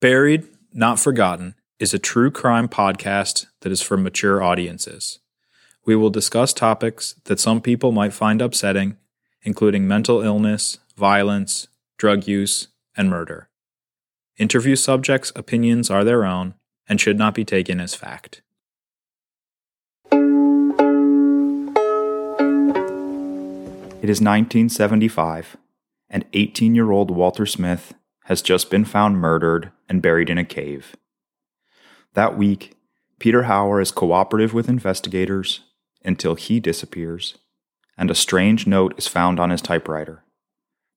Buried, 0.00 0.46
Not 0.72 1.00
Forgotten 1.00 1.56
is 1.80 1.92
a 1.92 1.98
true 1.98 2.30
crime 2.30 2.68
podcast 2.68 3.46
that 3.62 3.72
is 3.72 3.82
for 3.82 3.96
mature 3.96 4.40
audiences. 4.40 5.18
We 5.84 5.96
will 5.96 6.08
discuss 6.08 6.52
topics 6.52 7.16
that 7.24 7.40
some 7.40 7.60
people 7.60 7.90
might 7.90 8.12
find 8.12 8.40
upsetting, 8.40 8.96
including 9.42 9.88
mental 9.88 10.22
illness, 10.22 10.78
violence, 10.96 11.66
drug 11.96 12.28
use, 12.28 12.68
and 12.96 13.10
murder. 13.10 13.48
Interview 14.38 14.76
subjects' 14.76 15.32
opinions 15.34 15.90
are 15.90 16.04
their 16.04 16.24
own 16.24 16.54
and 16.88 17.00
should 17.00 17.18
not 17.18 17.34
be 17.34 17.44
taken 17.44 17.80
as 17.80 17.96
fact. 17.96 18.40
It 24.00 24.08
is 24.08 24.20
1975, 24.20 25.56
and 26.08 26.24
18 26.34 26.76
year 26.76 26.92
old 26.92 27.10
Walter 27.10 27.46
Smith 27.46 27.94
has 28.26 28.42
just 28.42 28.70
been 28.70 28.84
found 28.84 29.18
murdered 29.18 29.72
and 29.88 30.02
buried 30.02 30.30
in 30.30 30.38
a 30.38 30.44
cave. 30.44 30.96
That 32.14 32.36
week, 32.36 32.74
Peter 33.18 33.42
Hauer 33.42 33.80
is 33.82 33.90
cooperative 33.90 34.54
with 34.54 34.68
investigators 34.68 35.60
until 36.04 36.34
he 36.34 36.60
disappears, 36.60 37.38
and 37.96 38.10
a 38.10 38.14
strange 38.14 38.66
note 38.66 38.94
is 38.96 39.08
found 39.08 39.40
on 39.40 39.50
his 39.50 39.62
typewriter. 39.62 40.22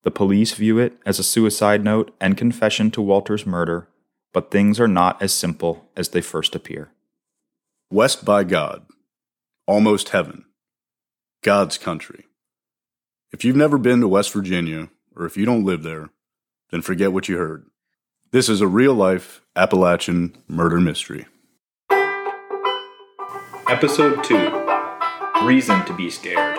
The 0.03 0.11
police 0.11 0.53
view 0.53 0.79
it 0.79 0.97
as 1.05 1.19
a 1.19 1.23
suicide 1.23 1.83
note 1.83 2.15
and 2.19 2.37
confession 2.37 2.91
to 2.91 3.01
Walter's 3.01 3.45
murder, 3.45 3.87
but 4.33 4.51
things 4.51 4.79
are 4.79 4.87
not 4.87 5.21
as 5.21 5.33
simple 5.33 5.89
as 5.95 6.09
they 6.09 6.21
first 6.21 6.55
appear. 6.55 6.91
West 7.91 8.23
by 8.23 8.43
God, 8.43 8.85
almost 9.67 10.09
heaven, 10.09 10.45
God's 11.43 11.77
country. 11.77 12.25
If 13.31 13.43
you've 13.43 13.55
never 13.55 13.77
been 13.77 13.99
to 14.01 14.07
West 14.07 14.31
Virginia, 14.33 14.89
or 15.15 15.25
if 15.25 15.37
you 15.37 15.45
don't 15.45 15.65
live 15.65 15.83
there, 15.83 16.09
then 16.71 16.81
forget 16.81 17.11
what 17.11 17.27
you 17.27 17.37
heard. 17.37 17.65
This 18.33 18.47
is 18.47 18.61
a 18.61 18.67
real 18.67 18.93
life 18.93 19.41
Appalachian 19.57 20.37
murder 20.47 20.79
mystery. 20.79 21.25
Episode 23.67 24.23
2 24.23 25.43
Reason 25.43 25.83
to 25.83 25.93
Be 25.93 26.09
Scared. 26.09 26.57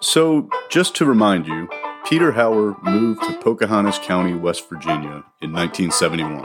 So, 0.00 0.50
just 0.68 0.96
to 0.96 1.04
remind 1.04 1.46
you, 1.46 1.68
Peter 2.04 2.32
Hauer 2.32 2.82
moved 2.82 3.22
to 3.22 3.38
Pocahontas 3.38 4.00
County, 4.00 4.34
West 4.34 4.68
Virginia 4.68 5.22
in 5.40 5.52
1971. 5.52 6.42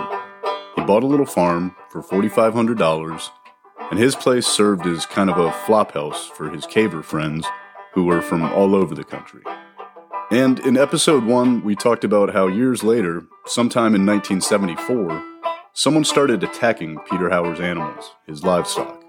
He 0.76 0.84
bought 0.84 1.02
a 1.02 1.08
little 1.08 1.26
farm 1.26 1.76
for 1.90 2.04
$4,500, 2.04 3.30
and 3.90 3.98
his 3.98 4.16
place 4.16 4.46
served 4.46 4.86
as 4.86 5.08
kind 5.08 5.32
of 5.32 5.40
a 5.40 5.50
flophouse 5.50 6.30
for 6.30 6.52
his 6.52 6.68
caver 6.68 7.04
friends 7.04 7.48
who 7.94 8.04
were 8.04 8.22
from 8.22 8.44
all 8.44 8.76
over 8.76 8.94
the 8.94 9.04
country. 9.04 9.42
And 10.32 10.60
in 10.62 10.76
episode 10.76 11.24
one, 11.24 11.64
we 11.64 11.76
talked 11.76 12.04
about 12.04 12.34
how 12.34 12.48
years 12.48 12.84
later, 12.84 13.26
sometime 13.46 13.94
in 13.94 14.08
1974, 14.08 15.24
someone 15.74 16.04
started 16.04 16.44
attacking 16.44 16.98
Peter 17.10 17.30
Hauer's 17.30 17.60
animals, 17.60 18.16
his 18.26 18.44
livestock. 18.44 19.04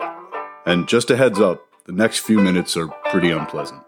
And 0.66 0.86
just 0.86 1.10
a 1.10 1.16
heads 1.16 1.40
up, 1.40 1.62
the 1.86 1.92
next 1.92 2.18
few 2.18 2.38
minutes 2.38 2.76
are 2.76 2.88
pretty 3.10 3.30
unpleasant. 3.30 3.82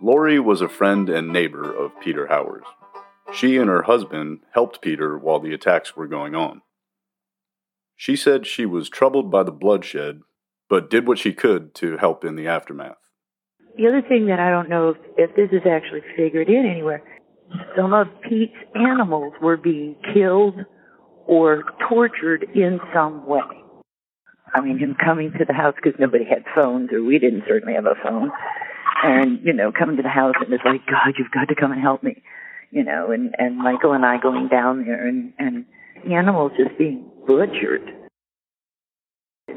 Lori 0.00 0.40
was 0.40 0.62
a 0.62 0.68
friend 0.68 1.10
and 1.10 1.30
neighbor 1.30 1.70
of 1.70 1.92
Peter 2.00 2.28
Hauer's. 2.28 2.64
She 3.34 3.58
and 3.58 3.68
her 3.68 3.82
husband 3.82 4.40
helped 4.54 4.80
Peter 4.80 5.18
while 5.18 5.40
the 5.40 5.52
attacks 5.52 5.94
were 5.94 6.06
going 6.06 6.34
on. 6.34 6.62
She 7.96 8.16
said 8.16 8.46
she 8.46 8.64
was 8.64 8.88
troubled 8.88 9.30
by 9.30 9.42
the 9.42 9.52
bloodshed, 9.52 10.22
but 10.70 10.88
did 10.88 11.06
what 11.06 11.18
she 11.18 11.34
could 11.34 11.74
to 11.74 11.98
help 11.98 12.24
in 12.24 12.34
the 12.34 12.48
aftermath. 12.48 12.96
The 13.80 13.88
other 13.88 14.02
thing 14.02 14.26
that 14.26 14.38
I 14.38 14.50
don't 14.50 14.68
know 14.68 14.90
if, 14.90 14.96
if 15.16 15.36
this 15.36 15.48
is 15.52 15.66
actually 15.66 16.02
figured 16.14 16.50
in 16.50 16.66
anywhere, 16.66 17.02
some 17.74 17.94
of 17.94 18.08
Pete's 18.28 18.52
animals 18.74 19.32
were 19.40 19.56
being 19.56 19.96
killed 20.12 20.56
or 21.26 21.64
tortured 21.88 22.44
in 22.54 22.78
some 22.92 23.24
way. 23.24 23.40
I 24.52 24.60
mean, 24.60 24.78
him 24.78 24.96
coming 25.02 25.32
to 25.38 25.46
the 25.46 25.54
house 25.54 25.74
because 25.82 25.98
nobody 25.98 26.24
had 26.26 26.44
phones, 26.54 26.92
or 26.92 27.02
we 27.02 27.18
didn't 27.18 27.44
certainly 27.48 27.72
have 27.72 27.86
a 27.86 27.94
phone, 28.04 28.30
and 29.02 29.38
you 29.42 29.54
know, 29.54 29.72
coming 29.72 29.96
to 29.96 30.02
the 30.02 30.10
house 30.10 30.34
and 30.44 30.52
it's 30.52 30.64
like, 30.66 30.84
God, 30.86 31.14
you've 31.16 31.30
got 31.30 31.48
to 31.48 31.54
come 31.54 31.72
and 31.72 31.80
help 31.80 32.02
me, 32.02 32.22
you 32.70 32.84
know, 32.84 33.12
and 33.12 33.34
and 33.38 33.56
Michael 33.56 33.92
and 33.92 34.04
I 34.04 34.18
going 34.18 34.48
down 34.48 34.84
there 34.84 35.06
and 35.06 35.32
and 35.38 35.64
the 36.04 36.16
animals 36.16 36.52
just 36.58 36.76
being 36.76 37.10
butchered. 37.26 37.88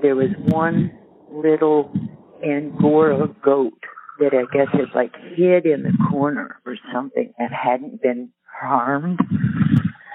There 0.02 0.16
was 0.16 0.30
one 0.38 0.98
little 1.30 1.92
Angora 2.42 3.28
goat 3.44 3.74
that 4.20 4.34
I 4.34 4.46
guess 4.56 4.68
had 4.72 4.96
like 4.96 5.14
hid 5.36 5.66
in 5.66 5.84
the 5.84 5.98
corner 6.10 6.60
or 6.66 6.78
something 6.94 7.34
and 7.38 7.50
hadn't 7.52 8.02
been 8.02 8.30
harmed. 8.46 9.20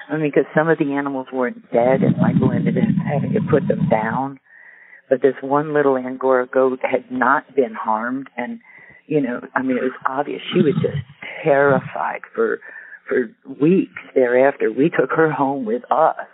I 0.09 0.17
mean, 0.17 0.31
because 0.31 0.51
some 0.57 0.69
of 0.69 0.79
the 0.79 0.93
animals 0.93 1.27
weren't 1.33 1.71
dead 1.73 2.03
and 2.03 2.17
Michael 2.17 2.53
ended 2.53 2.79
up 2.79 2.85
having 3.07 3.33
to 3.33 3.41
put 3.51 3.67
them 3.69 3.89
down. 3.89 4.41
But 5.11 5.23
this 5.23 5.35
one 5.41 5.75
little 5.75 5.97
Angora 5.97 6.47
goat 6.47 6.81
had 6.83 7.11
not 7.11 7.55
been 7.55 7.75
harmed 7.75 8.29
and, 8.37 8.61
you 9.07 9.21
know, 9.21 9.41
I 9.55 9.63
mean, 9.63 9.77
it 9.77 9.83
was 9.83 9.93
obvious 10.07 10.41
she 10.53 10.61
was 10.61 10.75
just 10.81 10.99
terrified 11.43 12.21
for, 12.35 12.61
for 13.09 13.31
weeks 13.61 14.01
thereafter. 14.15 14.71
We 14.71 14.91
took 14.91 15.11
her 15.17 15.31
home 15.31 15.65
with 15.65 15.83
us 15.91 16.27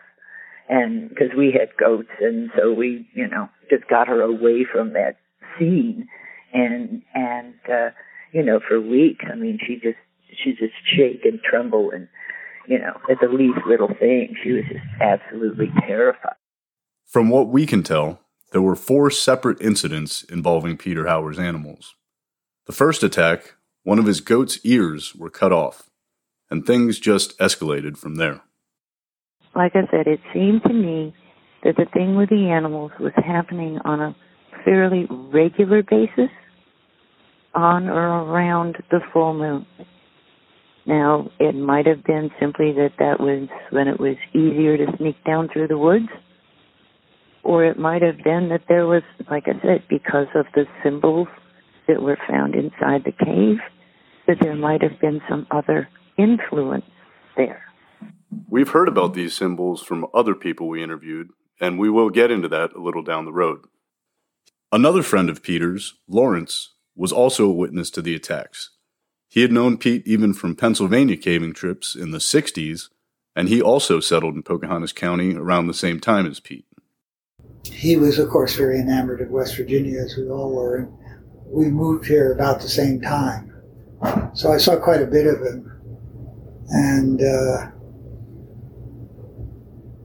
and 0.69 1.09
because 1.09 1.31
we 1.37 1.53
had 1.59 1.77
goats 1.79 2.11
and 2.21 2.51
so 2.57 2.73
we, 2.73 3.09
you 3.15 3.29
know, 3.29 3.49
just 3.71 3.89
got 3.89 4.09
her 4.09 4.21
away 4.21 4.67
from 4.71 4.93
that 4.93 5.17
scene 5.59 6.09
and 6.55 7.03
and 7.15 7.55
uh 7.71 7.91
you 8.33 8.43
know 8.43 8.61
for 8.67 8.81
weeks 8.81 9.25
i 9.31 9.35
mean 9.35 9.59
she 9.67 9.75
just 9.75 9.99
she 10.43 10.53
just 10.53 10.75
shake 10.85 11.25
and 11.25 11.41
tremble 11.43 11.91
and 11.91 12.09
you 12.67 12.79
know 12.79 12.95
at 13.11 13.19
the 13.21 13.29
least 13.29 13.59
little 13.67 13.89
thing. 13.89 14.35
She 14.43 14.53
was 14.53 14.65
just 14.65 14.85
absolutely 15.01 15.71
terrified. 15.87 16.37
From 17.07 17.29
what 17.29 17.49
we 17.49 17.67
can 17.67 17.83
tell 17.83 18.21
there 18.53 18.63
were 18.63 18.77
four 18.77 19.11
separate 19.11 19.61
incidents 19.61 20.23
involving 20.25 20.77
peter 20.77 21.07
hauer's 21.07 21.39
animals. 21.39 21.95
The 22.67 22.73
first 22.73 23.03
attack 23.03 23.55
one 23.83 23.99
of 23.99 24.07
his 24.07 24.21
goat's 24.21 24.59
ears 24.65 25.15
were 25.15 25.31
cut 25.31 25.53
off 25.53 25.91
and 26.51 26.65
things 26.65 26.99
just 26.99 27.39
escalated 27.39 27.97
from 27.97 28.17
there. 28.17 28.43
Like 29.55 29.73
i 29.75 29.87
said 29.91 30.07
it 30.07 30.21
seemed 30.33 30.63
to 30.65 30.73
me 30.73 31.15
that 31.63 31.77
the 31.77 31.87
thing 31.93 32.17
with 32.17 32.29
the 32.29 32.51
animals 32.51 32.93
was 33.01 33.13
happening 33.17 33.79
on 33.85 34.01
a 34.01 34.17
fairly 34.65 35.07
regular 35.11 35.83
basis 35.83 36.31
on 37.55 37.89
or 37.89 38.25
around 38.25 38.77
the 38.91 39.01
full 39.13 39.35
moon. 39.35 39.67
Now, 40.87 41.31
it 41.39 41.55
might 41.55 41.87
have 41.87 42.05
been 42.05 42.31
simply 42.39 42.73
that 42.73 42.93
that 42.99 43.19
was 43.19 43.49
when 43.71 43.89
it 43.89 43.99
was 43.99 44.17
easier 44.35 44.77
to 44.77 44.97
sneak 44.99 45.17
down 45.25 45.49
through 45.51 45.69
the 45.69 45.79
woods, 45.79 46.09
or 47.43 47.65
it 47.65 47.79
might 47.79 48.03
have 48.03 48.19
been 48.23 48.51
that 48.51 48.65
there 48.69 48.87
was, 48.87 49.03
like 49.31 49.45
I 49.47 49.61
said, 49.63 49.85
because 49.89 50.27
of 50.35 50.47
the 50.55 50.67
symbols 50.83 51.29
that 51.89 52.03
were 52.03 52.19
found 52.29 52.55
inside 52.55 53.05
the 53.05 53.13
cave, 53.13 53.59
that 54.27 54.39
there 54.41 54.57
might 54.57 54.83
have 54.83 55.01
been 55.01 55.21
some 55.29 55.47
other 55.51 55.89
influence 56.19 56.85
there. 57.37 57.63
We've 58.49 58.71
heard 58.71 58.89
about 58.89 59.15
these 59.15 59.35
symbols 59.35 59.83
from 59.83 60.07
other 60.13 60.35
people 60.35 60.69
we 60.69 60.83
interviewed, 60.83 61.31
and 61.61 61.79
we 61.79 61.89
will 61.89 62.11
get 62.11 62.31
into 62.31 62.49
that 62.49 62.73
a 62.75 62.81
little 62.81 63.03
down 63.03 63.25
the 63.25 63.33
road. 63.33 63.61
Another 64.73 65.03
friend 65.03 65.31
of 65.31 65.43
Peter's, 65.43 65.95
Lawrence, 66.09 66.74
was 66.97 67.13
also 67.13 67.47
a 67.47 67.53
witness 67.53 67.91
to 67.91 68.03
the 68.03 68.15
attacks. 68.15 68.71
He 69.29 69.43
had 69.43 69.53
known 69.53 69.79
Pete 69.79 70.07
even 70.07 70.33
from 70.33 70.55
Pennsylvania 70.55 71.17
caving 71.17 71.55
trips 71.55 71.95
in 71.95 72.13
the 72.13 72.19
60s, 72.19 72.89
and 73.35 73.49
he 73.49 73.61
also 73.61 73.99
settled 73.99 74.37
in 74.37 74.43
Pocahontas 74.43 74.93
County 74.93 75.35
around 75.35 75.67
the 75.67 75.75
same 75.75 75.99
time 75.99 76.27
as 76.27 76.39
Pete. 76.39 76.67
He 77.65 77.97
was, 77.97 78.19
of 78.19 78.29
course, 78.29 78.55
very 78.55 78.79
enamored 78.79 79.21
of 79.21 79.31
West 79.31 79.57
Virginia, 79.57 80.01
as 80.01 80.17
we 80.17 80.29
all 80.29 80.55
were, 80.55 80.77
and 80.77 80.93
we 81.47 81.67
moved 81.67 82.07
here 82.07 82.33
about 82.33 82.61
the 82.61 82.69
same 82.69 83.01
time. 83.01 83.53
So 84.35 84.53
I 84.53 84.59
saw 84.59 84.77
quite 84.77 85.03
a 85.03 85.07
bit 85.07 85.27
of 85.27 85.41
him. 85.41 85.71
And 86.69 87.21
uh, 87.21 87.71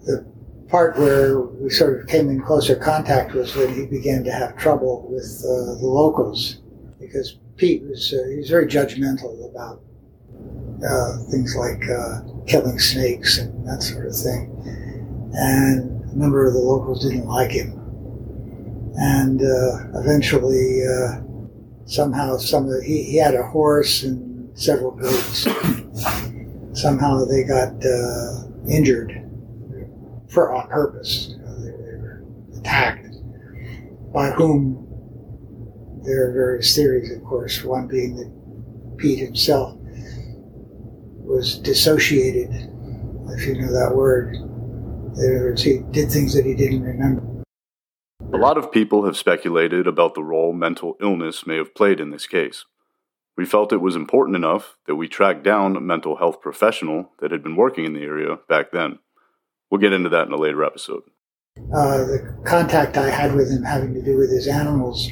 the 0.05 0.25
part 0.69 0.97
where 0.97 1.39
we 1.41 1.69
sort 1.69 1.99
of 1.99 2.07
came 2.07 2.29
in 2.29 2.41
closer 2.41 2.75
contact 2.75 3.33
was 3.33 3.55
when 3.55 3.73
he 3.73 3.85
began 3.85 4.23
to 4.23 4.31
have 4.31 4.57
trouble 4.57 5.07
with 5.09 5.43
uh, 5.43 5.79
the 5.79 5.87
locals 5.87 6.58
because 6.99 7.37
Pete 7.55 7.83
was 7.83 8.13
uh, 8.13 8.27
he 8.29 8.37
was 8.37 8.49
very 8.49 8.67
judgmental 8.67 9.49
about 9.49 9.81
uh, 10.87 11.17
things 11.29 11.55
like 11.55 11.81
uh, 11.89 12.21
killing 12.47 12.79
snakes 12.79 13.37
and 13.37 13.67
that 13.67 13.81
sort 13.81 14.05
of 14.05 14.15
thing, 14.15 14.51
and 15.33 16.11
a 16.11 16.17
number 16.17 16.45
of 16.45 16.53
the 16.53 16.59
locals 16.59 17.03
didn't 17.03 17.27
like 17.27 17.51
him, 17.51 17.71
and 18.95 19.41
uh, 19.41 19.99
eventually 19.99 20.81
uh, 20.85 21.21
somehow 21.85 22.37
some 22.37 22.69
of, 22.69 22.81
he, 22.83 23.03
he 23.03 23.17
had 23.17 23.35
a 23.35 23.43
horse 23.43 24.03
and 24.03 24.57
several 24.57 24.91
goats. 24.91 25.47
somehow 26.73 27.25
they 27.25 27.43
got 27.43 27.73
uh, 27.85 28.43
injured 28.69 29.25
for 30.29 30.53
on 30.53 30.67
purpose. 30.69 31.29
You 31.29 31.37
know, 31.37 31.55
they, 31.59 31.71
they 31.71 31.97
were 31.97 32.23
attacked 32.57 33.07
by 34.13 34.31
whom 34.31 34.88
there 36.09 36.27
are 36.27 36.33
various 36.33 36.75
theories, 36.75 37.11
of 37.11 37.23
course, 37.23 37.63
one 37.63 37.87
being 37.87 38.15
that 38.15 38.97
Pete 38.97 39.19
himself 39.19 39.77
was 41.19 41.59
dissociated, 41.59 42.49
if 43.29 43.45
you 43.45 43.61
know 43.61 43.71
that 43.71 43.95
word. 43.95 44.33
In 44.33 45.11
other 45.13 45.39
words, 45.45 45.61
he 45.61 45.79
did 45.91 46.09
things 46.09 46.33
that 46.33 46.45
he 46.45 46.55
didn't 46.55 46.81
remember. 46.81 47.21
A 48.33 48.37
lot 48.37 48.57
of 48.57 48.71
people 48.71 49.05
have 49.05 49.17
speculated 49.17 49.85
about 49.85 50.15
the 50.15 50.23
role 50.23 50.51
mental 50.51 50.97
illness 50.99 51.45
may 51.45 51.57
have 51.57 51.75
played 51.75 51.99
in 51.99 52.09
this 52.09 52.25
case. 52.25 52.65
We 53.37 53.45
felt 53.45 53.71
it 53.71 53.77
was 53.77 53.95
important 53.95 54.35
enough 54.35 54.77
that 54.87 54.95
we 54.95 55.07
tracked 55.07 55.43
down 55.43 55.75
a 55.75 55.81
mental 55.81 56.17
health 56.17 56.41
professional 56.41 57.11
that 57.19 57.31
had 57.31 57.43
been 57.43 57.55
working 57.55 57.85
in 57.85 57.93
the 57.93 58.01
area 58.01 58.39
back 58.49 58.71
then. 58.71 58.97
We'll 59.69 59.81
get 59.81 59.93
into 59.93 60.09
that 60.09 60.25
in 60.25 60.33
a 60.33 60.37
later 60.37 60.63
episode. 60.63 61.03
Uh, 61.73 61.97
the 61.99 62.37
contact 62.45 62.97
I 62.97 63.09
had 63.09 63.35
with 63.35 63.51
him 63.51 63.63
having 63.63 63.93
to 63.93 64.01
do 64.01 64.17
with 64.17 64.31
his 64.31 64.47
animals 64.47 65.11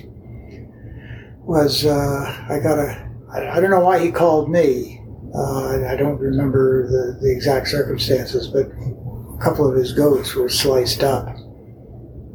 was 1.47 1.85
uh, 1.85 2.45
I 2.49 2.59
got 2.59 2.77
a 2.77 3.09
I, 3.33 3.57
I 3.57 3.61
don't 3.61 3.71
know 3.71 3.79
why 3.79 3.99
he 3.99 4.11
called 4.11 4.49
me. 4.49 5.01
Uh, 5.33 5.85
I 5.87 5.95
don't 5.95 6.19
remember 6.19 6.87
the, 6.87 7.19
the 7.21 7.31
exact 7.31 7.67
circumstances, 7.69 8.47
but 8.47 8.65
a 8.65 9.37
couple 9.41 9.69
of 9.69 9.75
his 9.75 9.93
goats 9.93 10.35
were 10.35 10.49
sliced 10.49 11.03
up, 11.03 11.27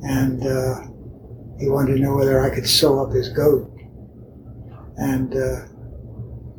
and 0.02 0.46
uh, 0.46 0.80
he 1.58 1.68
wanted 1.68 1.94
to 1.94 2.00
know 2.00 2.16
whether 2.16 2.40
I 2.40 2.54
could 2.54 2.66
sew 2.66 3.04
up 3.04 3.12
his 3.12 3.28
goat. 3.28 3.68
And 4.96 5.34
uh, 5.34 5.66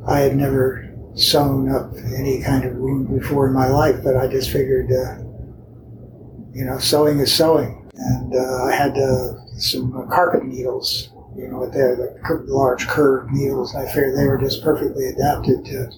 I 0.06 0.20
had 0.20 0.36
never 0.36 0.92
sewn 1.14 1.70
up 1.70 1.92
any 2.16 2.42
kind 2.42 2.64
of 2.64 2.76
wound 2.76 3.08
before 3.18 3.46
in 3.46 3.54
my 3.54 3.68
life, 3.68 3.96
but 4.02 4.16
I 4.16 4.26
just 4.26 4.50
figured, 4.50 4.90
uh, 4.90 5.18
you 6.52 6.64
know, 6.64 6.78
sewing 6.78 7.20
is 7.20 7.32
sewing. 7.32 7.90
And 7.94 8.34
uh, 8.34 8.64
I 8.64 8.74
had 8.74 8.96
some 9.56 10.08
carpet 10.10 10.44
needles, 10.44 11.13
you 11.36 11.48
know, 11.48 11.68
they're 11.68 11.96
the 11.96 12.44
large 12.46 12.86
curved 12.86 13.30
needles. 13.32 13.74
I 13.74 13.86
figured 13.86 14.16
they 14.16 14.26
were 14.26 14.38
just 14.38 14.62
perfectly 14.62 15.06
adapted 15.08 15.64
to 15.66 15.90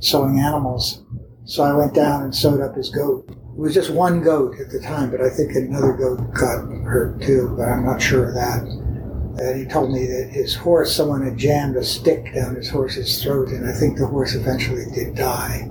sewing 0.00 0.40
animals. 0.40 1.02
So 1.44 1.62
I 1.62 1.74
went 1.74 1.94
down 1.94 2.22
and 2.22 2.34
sewed 2.34 2.60
up 2.60 2.74
his 2.74 2.90
goat. 2.90 3.28
It 3.28 3.58
was 3.58 3.74
just 3.74 3.90
one 3.90 4.22
goat 4.22 4.58
at 4.60 4.70
the 4.70 4.80
time, 4.80 5.10
but 5.10 5.20
I 5.20 5.28
think 5.28 5.54
another 5.54 5.92
goat 5.92 6.32
got 6.32 6.64
hurt 6.84 7.20
too, 7.20 7.54
but 7.56 7.68
I'm 7.68 7.84
not 7.84 8.00
sure 8.00 8.28
of 8.28 8.34
that. 8.34 8.62
And 8.62 9.58
he 9.58 9.66
told 9.66 9.92
me 9.92 10.06
that 10.06 10.30
his 10.30 10.54
horse, 10.54 10.94
someone 10.94 11.22
had 11.22 11.36
jammed 11.36 11.76
a 11.76 11.84
stick 11.84 12.32
down 12.34 12.56
his 12.56 12.68
horse's 12.68 13.22
throat, 13.22 13.48
and 13.48 13.68
I 13.68 13.72
think 13.72 13.98
the 13.98 14.06
horse 14.06 14.34
eventually 14.34 14.84
did 14.94 15.14
die. 15.14 15.68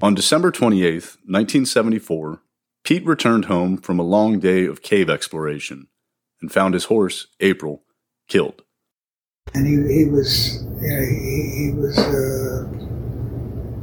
On 0.00 0.14
December 0.14 0.50
28th, 0.50 1.16
1974, 1.26 2.42
Pete 2.84 3.06
returned 3.06 3.44
home 3.46 3.76
from 3.76 3.98
a 3.98 4.04
long 4.04 4.38
day 4.38 4.66
of 4.66 4.82
cave 4.82 5.08
exploration 5.08 5.86
and 6.42 6.52
found 6.52 6.74
his 6.74 6.84
horse, 6.84 7.28
April, 7.40 7.82
killed. 8.28 8.62
And 9.54 9.66
he, 9.66 9.72
he 9.94 10.04
was, 10.04 10.62
you 10.80 10.88
know, 10.88 11.00
he, 11.00 11.52
he 11.56 11.72
was, 11.74 11.98
uh, 11.98 12.68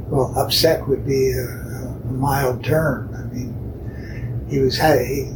well, 0.08 0.32
upset 0.36 0.86
would 0.86 1.06
be 1.06 1.32
a, 1.32 1.44
a 1.44 2.12
mild 2.12 2.64
term. 2.64 3.14
I 3.14 3.22
mean, 3.34 4.46
he 4.48 4.58
was, 4.58 4.78
he 4.78 5.30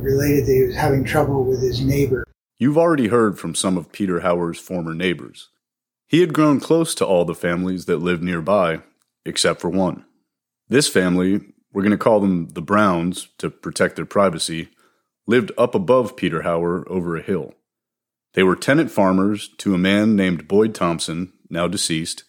related 0.00 0.46
that 0.46 0.52
he 0.52 0.62
was 0.62 0.76
having 0.76 1.04
trouble 1.04 1.44
with 1.44 1.62
his 1.62 1.80
neighbor. 1.80 2.24
You've 2.58 2.78
already 2.78 3.08
heard 3.08 3.38
from 3.38 3.54
some 3.54 3.76
of 3.76 3.92
Peter 3.92 4.20
Hauer's 4.20 4.58
former 4.58 4.94
neighbors. 4.94 5.48
He 6.06 6.20
had 6.20 6.34
grown 6.34 6.60
close 6.60 6.94
to 6.96 7.06
all 7.06 7.24
the 7.24 7.34
families 7.34 7.86
that 7.86 7.98
lived 7.98 8.22
nearby, 8.22 8.82
except 9.24 9.60
for 9.60 9.70
one. 9.70 10.04
This 10.68 10.88
family, 10.88 11.40
we're 11.72 11.82
going 11.82 11.90
to 11.90 11.98
call 11.98 12.20
them 12.20 12.48
the 12.48 12.62
Browns 12.62 13.28
to 13.38 13.50
protect 13.50 13.96
their 13.96 14.06
privacy, 14.06 14.68
lived 15.26 15.52
up 15.56 15.74
above 15.74 16.16
Peter 16.16 16.42
Hauer 16.42 16.86
over 16.88 17.16
a 17.16 17.22
hill. 17.22 17.54
They 18.34 18.42
were 18.42 18.56
tenant 18.56 18.90
farmers 18.90 19.48
to 19.58 19.74
a 19.74 19.78
man 19.78 20.16
named 20.16 20.48
Boyd 20.48 20.74
Thompson, 20.74 21.32
now 21.48 21.68
deceased, 21.68 22.24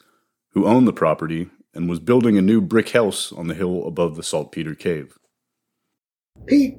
who 0.51 0.65
owned 0.65 0.87
the 0.87 0.93
property 0.93 1.49
and 1.73 1.89
was 1.89 1.99
building 1.99 2.37
a 2.37 2.41
new 2.41 2.61
brick 2.61 2.89
house 2.89 3.31
on 3.31 3.47
the 3.47 3.55
hill 3.55 3.85
above 3.85 4.15
the 4.15 4.23
Saltpeter 4.23 4.75
Cave. 4.75 5.17
Pete, 6.45 6.77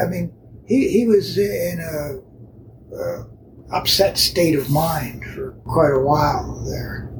I 0.00 0.06
mean, 0.06 0.32
he, 0.66 0.88
he 0.88 1.06
was 1.06 1.38
in 1.38 1.80
a, 1.80 2.96
a 2.96 3.26
upset 3.72 4.18
state 4.18 4.56
of 4.56 4.70
mind 4.70 5.24
for 5.24 5.52
quite 5.64 5.92
a 5.92 6.00
while 6.00 6.64
there. 6.64 7.10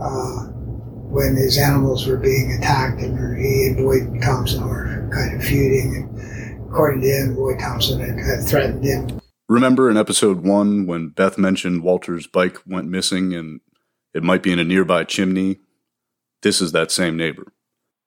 Uh, 0.00 0.50
when 1.10 1.34
his 1.34 1.58
animals 1.58 2.06
were 2.06 2.16
being 2.16 2.52
attacked 2.52 3.00
and 3.00 3.36
he 3.36 3.66
and 3.66 3.76
Boyd 3.76 4.22
Thompson 4.22 4.66
were 4.66 5.10
kind 5.12 5.34
of 5.36 5.44
feuding. 5.44 5.96
And 5.96 6.19
according 6.70 7.00
to 7.00 7.08
him, 7.08 7.34
Boyd 7.34 7.58
Thompson 7.58 8.00
had, 8.00 8.18
had 8.18 8.46
threatened 8.46 8.84
him. 8.84 9.20
Remember 9.48 9.90
in 9.90 9.96
episode 9.96 10.44
one 10.44 10.86
when 10.86 11.08
Beth 11.08 11.36
mentioned 11.36 11.82
Walter's 11.82 12.26
bike 12.26 12.58
went 12.66 12.88
missing 12.88 13.34
and 13.34 13.60
it 14.14 14.22
might 14.22 14.42
be 14.42 14.52
in 14.52 14.60
a 14.60 14.64
nearby 14.64 15.04
chimney? 15.04 15.58
This 16.42 16.60
is 16.60 16.72
that 16.72 16.92
same 16.92 17.16
neighbor. 17.16 17.52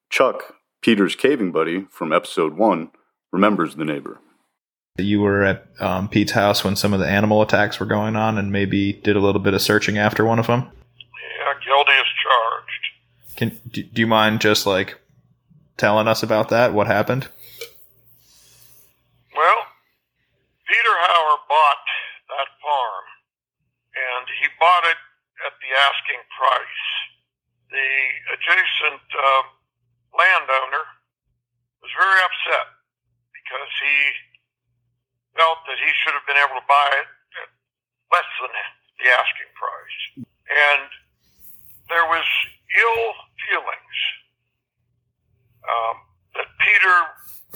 Chuck, 0.10 0.56
Peter's 0.82 1.16
caving 1.16 1.52
buddy 1.52 1.86
from 1.92 2.14
episode 2.14 2.56
one, 2.56 2.92
remembers 3.32 3.76
the 3.76 3.86
neighbor. 3.86 4.20
You 4.98 5.22
were 5.22 5.44
at 5.44 5.68
um, 5.80 6.08
Pete's 6.08 6.32
house 6.32 6.64
when 6.64 6.76
some 6.76 6.94
of 6.94 7.00
the 7.00 7.08
animal 7.08 7.42
attacks 7.42 7.80
were 7.80 7.86
going 7.86 8.16
on 8.16 8.38
and 8.38 8.52
maybe 8.52 8.94
did 8.94 9.16
a 9.16 9.20
little 9.20 9.42
bit 9.42 9.54
of 9.54 9.62
searching 9.62 9.98
after 9.98 10.24
one 10.24 10.40
of 10.40 10.48
them? 10.48 10.60
Yeah, 10.62 11.54
guilty 11.66 11.92
as 11.92 12.06
charged. 12.24 13.36
Can 13.36 13.60
do, 13.70 13.84
do 13.84 14.02
you 14.02 14.08
mind 14.08 14.40
just 14.40 14.66
like 14.66 15.00
telling 15.78 16.08
us 16.08 16.22
about 16.22 16.50
that? 16.50 16.74
What 16.74 16.88
happened? 16.88 17.28
Well, 19.36 19.66
Peter 20.70 20.94
Hauer 20.94 21.38
bought 21.50 21.82
that 22.30 22.50
farm, 22.62 23.06
and 23.98 24.26
he 24.42 24.48
bought 24.74 24.90
it 24.90 25.02
at 25.46 25.54
the 25.62 25.70
asking 25.70 26.22
price. 26.34 26.82
The 27.70 27.90
adjacent 28.34 29.06
uh, 29.14 29.44
landowner 30.18 30.86
was 31.86 31.94
very 31.94 32.18
upset 32.26 32.74
because 33.38 33.70
he 33.78 33.98
felt 35.38 35.62
that 35.70 35.78
he 35.78 35.94
should 36.02 36.18
have 36.18 36.26
been 36.26 36.42
able 36.42 36.58
to 36.58 36.66
buy 36.66 36.90
it 36.90 37.10
at 37.38 37.50
less 38.10 38.30
than 38.42 38.50
the 38.98 39.08
asking 39.14 39.52
price. 39.54 40.26
And 40.50 40.90
there 41.94 42.10
was 42.10 42.26
ill 42.74 43.06
feelings 43.46 43.98
um, 45.70 45.96
that 46.34 46.50
Peter 46.66 46.98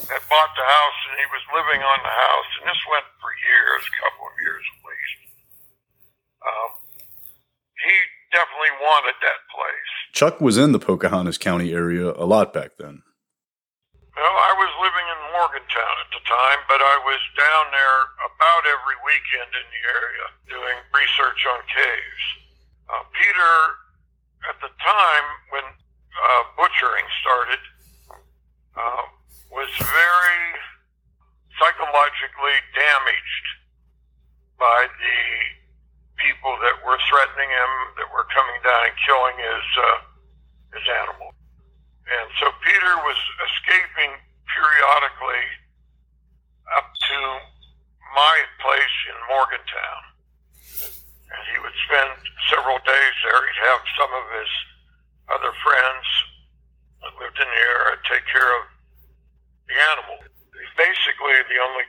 had 0.06 0.22
bought 0.30 0.54
the 0.54 0.68
house 0.70 1.00
and 1.10 1.18
he 1.18 1.28
was 1.34 1.42
living 1.50 1.82
on 1.82 2.00
the 2.06 2.14
house, 2.14 2.52
and 2.62 2.70
this 2.70 2.82
went 2.94 3.10
for 3.18 3.34
years, 3.42 3.82
a 3.90 3.94
couple 4.06 4.30
of 4.30 4.38
years 4.38 4.62
at 4.62 4.80
least. 4.86 5.18
Um, 6.46 6.77
he 7.84 7.96
definitely 8.32 8.74
wanted 8.82 9.16
that 9.22 9.42
place. 9.54 9.92
Chuck 10.14 10.42
was 10.42 10.58
in 10.58 10.72
the 10.72 10.80
Pocahontas 10.80 11.38
County 11.38 11.74
area 11.74 12.12
a 12.12 12.26
lot 12.26 12.54
back 12.54 12.78
then. 12.78 13.04
Well, 14.18 14.34
I 14.34 14.54
was 14.58 14.72
living 14.82 15.08
in 15.14 15.20
Morgantown 15.38 15.96
at 16.02 16.10
the 16.10 16.24
time, 16.26 16.60
but 16.66 16.82
I 16.82 16.98
was 17.06 17.22
down 17.38 17.70
there 17.70 18.02
about 18.26 18.64
every 18.66 18.98
weekend 19.06 19.52
in 19.54 19.66
the 19.70 19.84
area 19.86 20.26
doing 20.50 20.78
research 20.90 21.42
on 21.46 21.62
caves. 21.70 22.26
Uh, 22.90 23.06
Peter, 23.14 23.54
at 24.50 24.58
the 24.58 24.74
time 24.82 25.28
when 25.54 25.66
uh, 25.70 26.42
butchering 26.58 27.06
started, 27.22 27.62
uh, 28.74 29.06
was 29.54 29.70
very 29.78 30.46
psychologically 31.62 32.58
damaged 32.74 33.46
by 34.58 34.90
the 34.98 35.22
people 36.18 36.54
that 36.62 36.78
were 36.86 36.98
threatening 37.10 37.50
him, 37.50 37.72
that 38.02 38.10
were 38.12 38.26
coming 38.34 38.60
down 38.66 38.82
and 38.90 38.96
killing 39.06 39.38
his 39.38 39.66
uh, 39.78 40.00
his 40.74 40.86
animal. 41.06 41.34
And 42.08 42.28
so 42.40 42.52
Peter 42.64 42.94
was 43.04 43.20
escaping 43.52 44.16
periodically 44.48 45.44
up 46.76 46.88
to 46.88 47.20
my 48.16 48.36
place 48.64 48.98
in 49.12 49.18
Morgantown. 49.28 50.02
And 51.28 51.42
he 51.52 51.58
would 51.60 51.76
spend 51.88 52.16
several 52.48 52.80
days 52.88 53.16
there. 53.28 53.40
He'd 53.44 53.64
have 53.68 53.84
some 54.00 54.12
of 54.16 54.26
his 54.40 54.52
other 55.28 55.52
friends 55.60 56.06
that 57.04 57.12
lived 57.20 57.36
in 57.36 57.48
the 57.48 57.62
area 57.68 58.00
take 58.08 58.24
care 58.32 58.52
of 58.58 58.64
the 59.68 59.76
animal. 59.92 60.18
Basically, 60.80 61.36
the 61.52 61.60
only, 61.60 61.86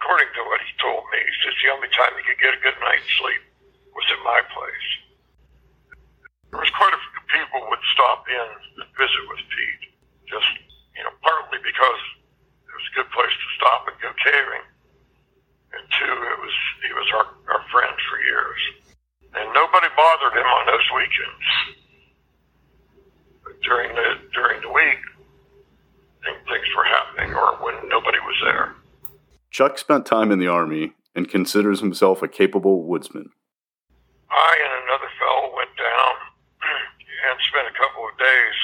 according 0.00 0.32
to 0.32 0.42
what 0.48 0.64
he 0.64 0.72
told 0.80 1.04
me, 1.12 1.20
he 1.20 1.34
says 1.44 1.52
the 1.60 1.72
only 1.76 1.92
time 1.92 2.16
he 2.16 2.24
could 2.24 2.40
get 2.40 2.56
a 2.56 2.64
good 2.64 2.78
night's 2.80 3.04
sleep 3.20 3.44
was 3.92 4.08
at 4.08 4.24
my 4.24 4.40
place. 4.48 4.88
There 6.48 6.58
was 6.58 6.72
quite 6.72 6.96
a 6.96 7.00
few 7.04 7.22
people 7.36 7.68
would 7.68 7.84
stop 7.92 8.24
in 8.24 8.48
and 8.80 8.88
visit 8.96 9.24
with 9.28 9.44
Pete, 9.52 9.84
just 10.24 10.50
you 10.96 11.04
know, 11.04 11.12
partly 11.20 11.60
because 11.60 12.00
it 12.64 12.72
was 12.72 12.86
a 12.88 12.96
good 12.96 13.10
place 13.12 13.30
to 13.30 13.48
stop 13.60 13.86
and 13.92 13.96
go 14.00 14.10
caving, 14.24 14.66
and 15.76 15.84
two, 16.00 16.16
it 16.16 16.38
was 16.40 16.56
he 16.80 16.90
was 16.96 17.08
our 17.12 17.28
our 17.52 17.62
friend 17.68 17.94
for 18.08 18.18
years, 18.24 18.60
and 19.36 19.46
nobody 19.52 19.86
bothered 19.94 20.34
him 20.34 20.48
on 20.48 20.64
those 20.64 20.88
weekends. 20.96 21.46
But 23.44 23.54
during 23.62 23.92
the 23.94 24.08
during 24.32 24.58
the 24.64 24.72
week, 24.72 25.02
think 26.24 26.40
things 26.48 26.70
were 26.72 26.88
happening, 26.88 27.30
or 27.36 27.60
when 27.62 27.76
nobody 27.86 28.18
was 28.24 28.38
there. 28.42 28.74
Chuck 29.60 29.76
spent 29.76 30.06
time 30.06 30.32
in 30.32 30.38
the 30.38 30.48
Army 30.48 30.94
and 31.14 31.28
considers 31.28 31.80
himself 31.80 32.22
a 32.22 32.28
capable 32.28 32.82
woodsman. 32.82 33.28
I 34.30 34.52
and 34.56 34.72
another 34.88 35.12
fellow 35.20 35.52
went 35.54 35.68
down 35.76 36.14
and 37.28 37.36
spent 37.44 37.68
couple 37.76 38.08
of 38.08 38.16
days 38.16 38.56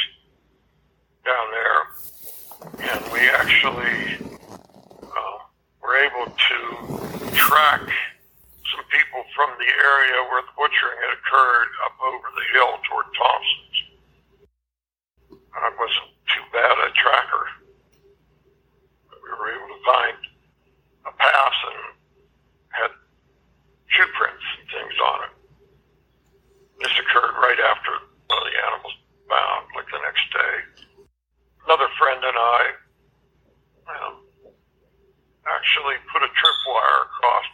down 1.28 1.46
there, 1.52 1.80
and 2.96 3.12
we 3.12 3.28
actually 3.28 4.24
uh, 5.04 5.38
were 5.84 6.00
able 6.00 6.32
to 6.32 6.56
track 7.36 7.84
some 8.72 8.84
people 8.88 9.20
from 9.36 9.52
the 9.60 9.68
area 9.68 10.16
where 10.32 10.40
the 10.48 10.56
butchering 10.56 10.96
had 11.04 11.12
occurred 11.12 11.70
up 11.84 11.92
over 12.08 12.24
the 12.40 12.46
hill 12.56 12.72
toward 12.88 13.04
Thompson's. 13.12 13.76
Uh, 15.28 15.60
it 15.60 15.76
wasn't 15.76 16.08
too 16.32 16.44
bad 16.56 16.72
a 16.72 16.88
tracker. 16.96 17.44
We 19.12 19.28
were 19.36 19.52
able 19.52 19.76
to 19.76 19.84
find 19.84 20.16
a 21.06 21.12
pass 21.14 21.56
and 21.70 21.82
had 22.74 22.90
shoe 23.86 24.10
prints 24.18 24.42
and 24.58 24.66
things 24.68 24.96
on 24.98 25.18
it. 25.30 25.32
This 26.82 26.94
occurred 26.98 27.38
right 27.38 27.60
after 27.62 27.90
one 28.26 28.42
of 28.42 28.46
the 28.50 28.58
animals 28.58 28.94
found, 29.30 29.62
like 29.78 29.88
the 29.88 29.95
next 30.06 30.26
day. 30.30 30.54
Another 31.66 31.90
friend 31.98 32.22
and 32.22 32.38
I 32.38 32.62
um, 33.90 34.14
actually 35.50 35.98
put 36.14 36.22
a 36.22 36.30
tripwire 36.30 36.98
across 37.10 37.48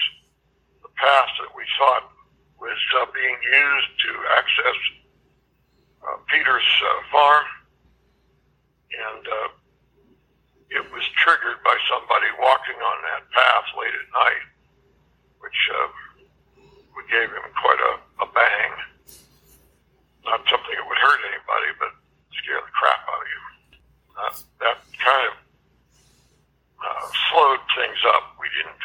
the 0.85 0.93
pass 1.01 1.29
that 1.41 1.49
we 1.57 1.65
thought 1.81 2.13
was 2.61 2.77
uh, 3.01 3.09
being 3.17 3.41
used 3.41 3.93
to 4.05 4.13
access 4.37 4.79
uh, 6.05 6.21
Peter's 6.29 6.71
uh, 6.85 7.01
farm, 7.09 7.47
and 8.93 9.25
uh, 9.25 9.49
it 10.77 10.85
was 10.93 11.05
triggered 11.25 11.65
by 11.65 11.77
somebody 11.89 12.29
walking 12.37 12.77
on 12.77 12.97
that 13.09 13.25
path 13.33 13.67
late 13.81 13.97
at 13.97 14.09
night, 14.13 14.45
which 15.41 15.61
uh, 15.73 15.89
we 16.93 17.03
gave 17.09 17.33
him 17.33 17.49
quite 17.57 17.81
a, 17.81 17.93
a 18.23 18.27
bang. 18.29 18.73
Not 20.29 20.45
something 20.53 20.75
that 20.77 20.85
would 20.87 21.01
hurt 21.01 21.21
anybody, 21.33 21.71
but 21.81 21.93
scare 22.43 22.61
the 22.63 22.73
crap 22.75 23.01
out 23.09 23.23
of 23.23 23.29
you. 23.31 23.41
Uh, 24.13 24.33
that 24.61 24.77
kind 24.99 25.25
of 25.31 25.35
uh, 26.79 27.05
slowed 27.31 27.63
things 27.79 27.99
up. 28.15 28.35
We 28.39 28.47
didn't 28.55 28.83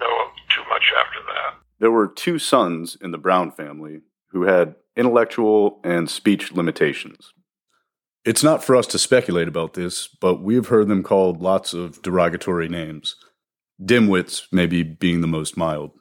know 0.00 0.30
too 0.52 0.64
much 0.68 0.92
after 0.92 1.20
that. 1.32 1.54
There 1.78 1.90
were 1.90 2.08
two 2.26 2.38
sons 2.40 2.98
in 3.00 3.12
the 3.12 3.18
Brown 3.18 3.52
family 3.52 4.00
who 4.32 4.42
had 4.42 4.74
intellectual 4.96 5.78
and 5.84 6.10
speech 6.10 6.50
limitations. 6.50 7.32
It's 8.24 8.42
not 8.42 8.64
for 8.64 8.74
us 8.74 8.88
to 8.88 8.98
speculate 8.98 9.46
about 9.46 9.74
this, 9.74 10.08
but 10.08 10.42
we've 10.42 10.66
heard 10.66 10.88
them 10.88 11.04
called 11.04 11.40
lots 11.40 11.72
of 11.72 12.02
derogatory 12.02 12.68
names. 12.68 13.14
Dimwits 13.80 14.48
maybe 14.50 14.82
being 14.82 15.20
the 15.20 15.28
most 15.28 15.56
mild. 15.56 15.92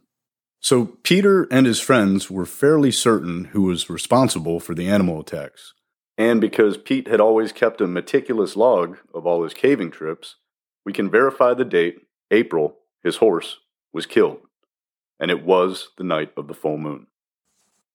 So 0.60 0.98
Peter 1.04 1.48
and 1.52 1.68
his 1.68 1.80
friends 1.80 2.32
were 2.32 2.48
fairly 2.48 2.90
certain 2.90 3.46
who 3.52 3.62
was 3.62 3.88
responsible 3.88 4.60
for 4.60 4.74
the 4.74 4.90
animal 4.90 5.20
attacks. 5.20 5.76
And 6.18 6.42
because 6.42 6.76
Pete 6.76 7.08
had 7.08 7.22
always 7.22 7.52
kept 7.52 7.82
a 7.82 7.88
meticulous 7.88 8.56
log 8.56 8.98
of 9.14 9.28
all 9.28 9.44
his 9.44 9.54
caving 9.54 9.92
trips, 9.92 10.38
we 10.84 10.92
can 10.92 11.12
verify 11.12 11.54
the 11.54 11.66
date, 11.66 12.00
April, 12.32 12.78
his 13.04 13.18
horse, 13.18 13.60
was 13.94 14.08
killed. 14.08 14.40
And 15.20 15.32
it 15.32 15.44
was 15.44 15.90
the 15.98 16.04
night 16.04 16.32
of 16.38 16.48
the 16.48 16.54
full 16.54 16.78
moon. 16.78 17.08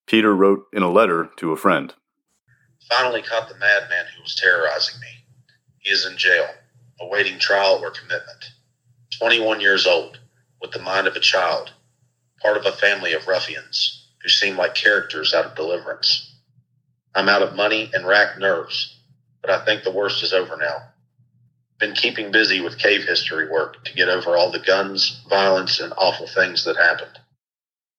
Peter 0.07 0.35
wrote 0.35 0.67
in 0.73 0.83
a 0.83 0.91
letter 0.91 1.31
to 1.37 1.53
a 1.53 1.57
friend 1.57 1.95
Finally 2.89 3.23
caught 3.23 3.49
the 3.49 3.59
madman 3.59 4.07
who 4.17 4.23
was 4.23 4.35
terrorizing 4.35 4.99
me. 5.01 5.07
He 5.79 5.91
is 5.91 6.05
in 6.05 6.17
jail, 6.17 6.49
awaiting 7.01 7.39
trial 7.39 7.79
or 7.83 7.91
commitment. 7.91 8.53
21 9.19 9.61
years 9.61 9.87
old, 9.87 10.19
with 10.61 10.73
the 10.73 10.83
mind 10.83 11.07
of 11.07 11.15
a 11.15 11.21
child, 11.21 11.73
part 12.43 12.57
of 12.57 12.67
a 12.67 12.73
family 12.73 13.13
of 13.13 13.29
ruffians 13.29 14.09
who 14.23 14.29
seem 14.29 14.57
like 14.57 14.75
characters 14.75 15.35
out 15.35 15.47
of 15.47 15.55
deliverance. 15.55 16.35
I'm 17.15 17.29
out 17.29 17.43
of 17.43 17.55
money 17.55 17.91
and 17.93 18.07
racked 18.07 18.39
nerves, 18.39 18.97
but 19.41 19.51
I 19.51 19.65
think 19.65 19.83
the 19.83 19.91
worst 19.91 20.23
is 20.23 20.33
over 20.33 20.57
now. 20.57 20.90
Been 21.81 21.95
keeping 21.95 22.31
busy 22.31 22.61
with 22.61 22.79
cave 22.79 23.05
history 23.05 23.49
work 23.51 23.85
to 23.85 23.95
get 23.95 24.09
over 24.09 24.37
all 24.37 24.53
the 24.53 24.59
guns, 24.59 25.23
violence, 25.29 25.81
and 25.81 25.93
awful 25.97 26.27
things 26.27 26.65
that 26.65 26.77
happened. 26.77 27.19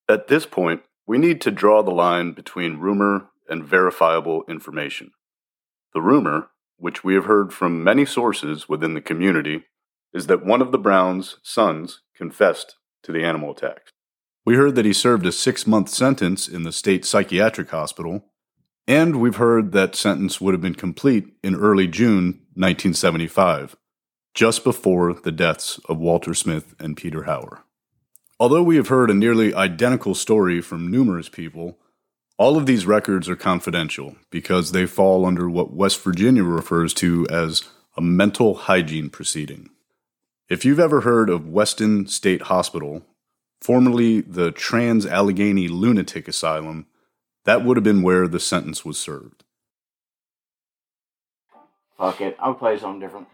At 0.08 0.28
this 0.28 0.46
point, 0.46 0.84
we 1.08 1.18
need 1.18 1.42
to 1.42 1.52
draw 1.52 1.82
the 1.82 1.92
line 1.92 2.34
between 2.34 2.78
rumor 2.78 3.30
and 3.50 3.64
verifiable 3.64 4.44
information. 4.48 5.12
The 5.94 6.02
rumor, 6.02 6.50
which 6.78 7.04
we 7.04 7.16
have 7.16 7.26
heard 7.26 7.54
from 7.54 7.84
many 7.84 8.06
sources 8.06 8.70
within 8.70 8.94
the 8.94 9.02
community, 9.02 9.66
is 10.14 10.28
that 10.28 10.46
one 10.46 10.62
of 10.62 10.72
the 10.72 10.78
Browns' 10.78 11.38
sons 11.44 12.02
confessed 12.16 12.76
to 13.04 13.12
the 13.12 13.24
animal 13.24 13.52
attacks. 13.52 13.92
We 14.46 14.56
heard 14.56 14.76
that 14.76 14.86
he 14.86 14.94
served 14.94 15.26
a 15.26 15.32
six 15.32 15.68
month 15.68 15.90
sentence 15.90 16.48
in 16.48 16.64
the 16.64 16.72
state 16.72 17.06
psychiatric 17.06 17.70
hospital, 17.70 18.31
and 18.88 19.20
we've 19.22 19.36
heard 19.36 19.72
that 19.72 19.96
sentence 19.96 20.42
would 20.42 20.54
have 20.54 20.62
been 20.62 20.76
complete 20.76 21.34
in 21.44 21.56
early 21.56 21.88
June 21.88 22.42
1975, 22.56 23.76
just 24.34 24.64
before 24.64 25.14
the 25.14 25.32
deaths 25.32 25.80
of 25.88 25.98
Walter 25.98 26.34
Smith 26.34 26.76
and 26.80 26.98
Peter 26.98 27.24
Hauer. 27.24 27.60
Although 28.40 28.64
we 28.64 28.76
have 28.78 28.88
heard 28.88 29.12
a 29.12 29.14
nearly 29.14 29.54
identical 29.54 30.16
story 30.16 30.62
from 30.62 30.90
numerous 30.90 31.30
people, 31.30 31.78
all 32.38 32.58
of 32.58 32.66
these 32.66 32.88
records 32.88 33.30
are 33.30 33.36
confidential 33.36 34.16
because 34.32 34.72
they 34.72 34.88
fall 34.88 35.26
under 35.26 35.48
what 35.48 35.74
West 35.74 36.02
Virginia 36.02 36.44
refers 36.44 36.92
to 36.96 37.28
as 37.30 37.64
a 37.96 38.02
mental 38.02 38.56
hygiene 38.56 39.12
proceeding. 39.12 39.70
If 40.50 40.66
you've 40.66 40.80
ever 40.80 41.02
heard 41.02 41.30
of 41.30 41.48
Weston 41.48 42.08
State 42.08 42.42
Hospital, 42.44 43.04
formerly 43.62 44.22
the 44.22 44.52
Trans 44.52 45.06
Allegheny 45.06 45.68
Lunatic 45.68 46.28
Asylum, 46.28 46.88
that 47.46 47.64
would 47.64 47.78
have 47.78 47.84
been 47.84 48.02
where 48.02 48.28
the 48.28 48.40
sentence 48.40 48.86
was 48.86 49.00
served. 49.00 49.44
Fuck 51.98 52.22
it. 52.22 52.38
I'll 52.40 52.54
play 52.56 52.78
something 52.78 53.00
different. 53.00 53.28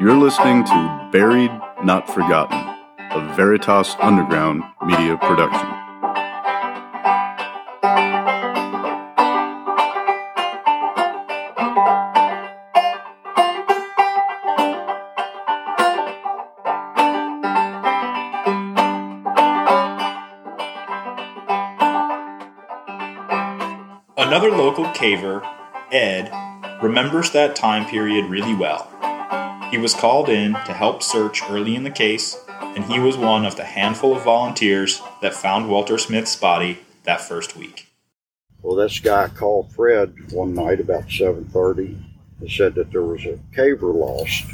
You're 0.00 0.16
listening 0.16 0.64
to 0.64 1.08
Buried 1.12 1.52
Not 1.84 2.08
Forgotten, 2.08 2.58
a 3.12 3.34
Veritas 3.36 3.94
Underground 4.00 4.62
media 4.84 5.16
production. 5.16 5.81
Another 24.42 24.60
local 24.60 24.86
caver, 24.86 25.40
Ed, 25.92 26.32
remembers 26.82 27.30
that 27.30 27.54
time 27.54 27.88
period 27.88 28.24
really 28.24 28.56
well. 28.56 28.88
He 29.70 29.78
was 29.78 29.94
called 29.94 30.28
in 30.28 30.54
to 30.54 30.72
help 30.72 31.00
search 31.00 31.48
early 31.48 31.76
in 31.76 31.84
the 31.84 31.92
case, 31.92 32.36
and 32.58 32.82
he 32.86 32.98
was 32.98 33.16
one 33.16 33.46
of 33.46 33.54
the 33.54 33.62
handful 33.62 34.16
of 34.16 34.24
volunteers 34.24 35.00
that 35.20 35.32
found 35.32 35.70
Walter 35.70 35.96
Smith's 35.96 36.34
body 36.34 36.80
that 37.04 37.20
first 37.20 37.56
week. 37.56 37.86
Well, 38.60 38.74
this 38.74 38.98
guy 38.98 39.28
called 39.28 39.70
Fred 39.70 40.32
one 40.32 40.54
night 40.54 40.80
about 40.80 41.04
7:30 41.08 41.98
and 42.40 42.50
said 42.50 42.74
that 42.74 42.90
there 42.90 43.04
was 43.04 43.24
a 43.24 43.38
caver 43.54 43.94
lost, 43.94 44.46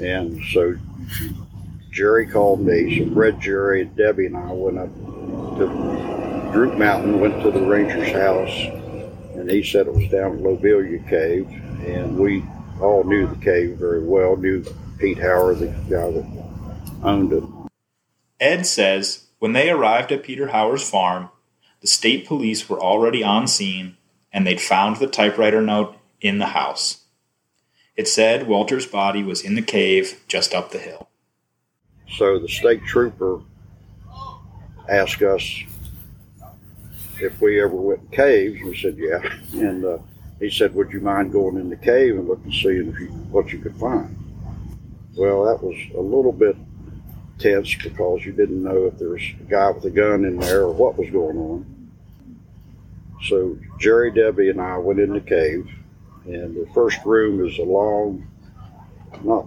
and 0.00 0.42
so 0.52 0.74
Jerry 1.92 2.26
called 2.26 2.66
me. 2.66 2.98
So 2.98 3.14
Fred, 3.14 3.40
Jerry, 3.40 3.82
and 3.82 3.94
Debbie 3.94 4.26
and 4.26 4.36
I 4.36 4.50
went 4.50 4.78
up 4.80 4.92
to 5.58 6.25
Droop 6.56 6.78
Mountain, 6.78 7.20
went 7.20 7.42
to 7.42 7.50
the 7.50 7.60
ranger's 7.60 8.12
house, 8.12 8.48
and 9.34 9.50
he 9.50 9.62
said 9.62 9.88
it 9.88 9.92
was 9.92 10.08
down 10.08 10.36
at 10.36 10.42
Lobelia 10.42 11.06
Cave, 11.06 11.46
and 11.84 12.18
we 12.18 12.42
all 12.80 13.04
knew 13.04 13.26
the 13.26 13.36
cave 13.44 13.76
very 13.76 14.02
well. 14.02 14.38
Knew 14.38 14.64
Pete 14.96 15.18
Hauer, 15.18 15.54
the 15.58 15.66
guy 15.66 16.10
that 16.10 16.26
owned 17.02 17.34
it. 17.34 17.44
Ed 18.40 18.64
says 18.64 19.26
when 19.38 19.52
they 19.52 19.68
arrived 19.68 20.10
at 20.12 20.22
Peter 20.22 20.46
Hauer's 20.46 20.88
farm, 20.88 21.28
the 21.82 21.86
state 21.86 22.26
police 22.26 22.70
were 22.70 22.80
already 22.80 23.22
on 23.22 23.46
scene 23.46 23.98
and 24.32 24.46
they'd 24.46 24.58
found 24.58 24.96
the 24.96 25.06
typewriter 25.06 25.60
note 25.60 25.94
in 26.22 26.38
the 26.38 26.46
house. 26.46 27.04
It 27.96 28.08
said 28.08 28.46
Walter's 28.46 28.86
body 28.86 29.22
was 29.22 29.42
in 29.42 29.56
the 29.56 29.62
cave 29.62 30.24
just 30.26 30.54
up 30.54 30.70
the 30.70 30.78
hill. 30.78 31.10
So 32.16 32.38
the 32.38 32.48
state 32.48 32.82
trooper 32.86 33.42
asked 34.88 35.20
us 35.20 35.64
if 37.20 37.40
we 37.40 37.60
ever 37.60 37.74
went 37.74 38.00
in 38.00 38.08
caves. 38.08 38.62
We 38.62 38.76
said, 38.76 38.96
yeah. 38.96 39.20
And 39.52 39.84
uh, 39.84 39.98
he 40.38 40.50
said, 40.50 40.74
would 40.74 40.92
you 40.92 41.00
mind 41.00 41.32
going 41.32 41.56
in 41.56 41.70
the 41.70 41.76
cave 41.76 42.16
and 42.16 42.28
looking, 42.28 42.52
seeing 42.52 42.88
if 42.88 43.00
you, 43.00 43.06
what 43.30 43.52
you 43.52 43.58
could 43.58 43.76
find? 43.76 44.16
Well, 45.16 45.44
that 45.44 45.62
was 45.62 45.76
a 45.94 46.00
little 46.00 46.32
bit 46.32 46.56
tense 47.38 47.74
because 47.74 48.24
you 48.24 48.32
didn't 48.32 48.62
know 48.62 48.86
if 48.86 48.98
there 48.98 49.10
was 49.10 49.22
a 49.40 49.44
guy 49.44 49.70
with 49.70 49.84
a 49.84 49.90
gun 49.90 50.24
in 50.24 50.38
there 50.38 50.62
or 50.62 50.72
what 50.72 50.98
was 50.98 51.10
going 51.10 51.36
on. 51.36 51.90
So 53.24 53.58
Jerry, 53.78 54.10
Debbie, 54.10 54.50
and 54.50 54.60
I 54.60 54.76
went 54.78 55.00
in 55.00 55.12
the 55.12 55.20
cave, 55.20 55.68
and 56.26 56.54
the 56.54 56.68
first 56.74 56.98
room 57.04 57.46
is 57.46 57.58
a 57.58 57.62
long, 57.62 58.26
not 59.22 59.46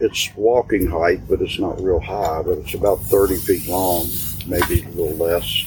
it's 0.00 0.30
walking 0.36 0.86
height, 0.86 1.20
but 1.28 1.42
it's 1.42 1.58
not 1.58 1.80
real 1.82 2.00
high, 2.00 2.42
but 2.42 2.58
it's 2.58 2.74
about 2.74 3.00
30 3.02 3.36
feet 3.36 3.66
long, 3.66 4.06
maybe 4.46 4.84
a 4.84 4.88
little 4.90 5.16
less. 5.16 5.66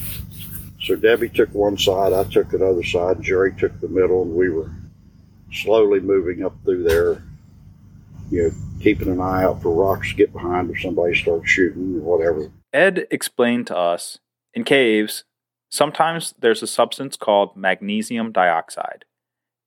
So 0.82 0.96
Debbie 0.96 1.30
took 1.30 1.54
one 1.54 1.78
side, 1.78 2.12
I 2.12 2.24
took 2.24 2.50
the 2.50 2.66
other 2.66 2.84
side, 2.84 3.22
Jerry 3.22 3.54
took 3.54 3.80
the 3.80 3.88
middle, 3.88 4.24
and 4.24 4.34
we 4.34 4.50
were 4.50 4.72
slowly 5.52 6.00
moving 6.00 6.44
up 6.44 6.56
through 6.64 6.84
there, 6.84 7.24
you 8.32 8.44
know, 8.44 8.52
keeping 8.82 9.10
an 9.10 9.22
eye 9.22 9.44
out 9.44 9.62
for 9.62 9.72
rocks 9.72 10.10
to 10.10 10.16
get 10.16 10.34
behind 10.34 10.72
if 10.72 10.82
somebody 10.82 11.16
starts 11.16 11.50
shooting 11.50 11.98
or 11.98 12.18
whatever. 12.18 12.52
Ed 12.74 13.06
explained 13.12 13.68
to 13.68 13.78
us 13.78 14.20
in 14.56 14.64
caves, 14.64 15.24
sometimes 15.70 16.34
there's 16.40 16.64
a 16.64 16.68
substance 16.68 17.16
called 17.16 17.56
magnesium 17.56 18.32
dioxide. 18.32 19.06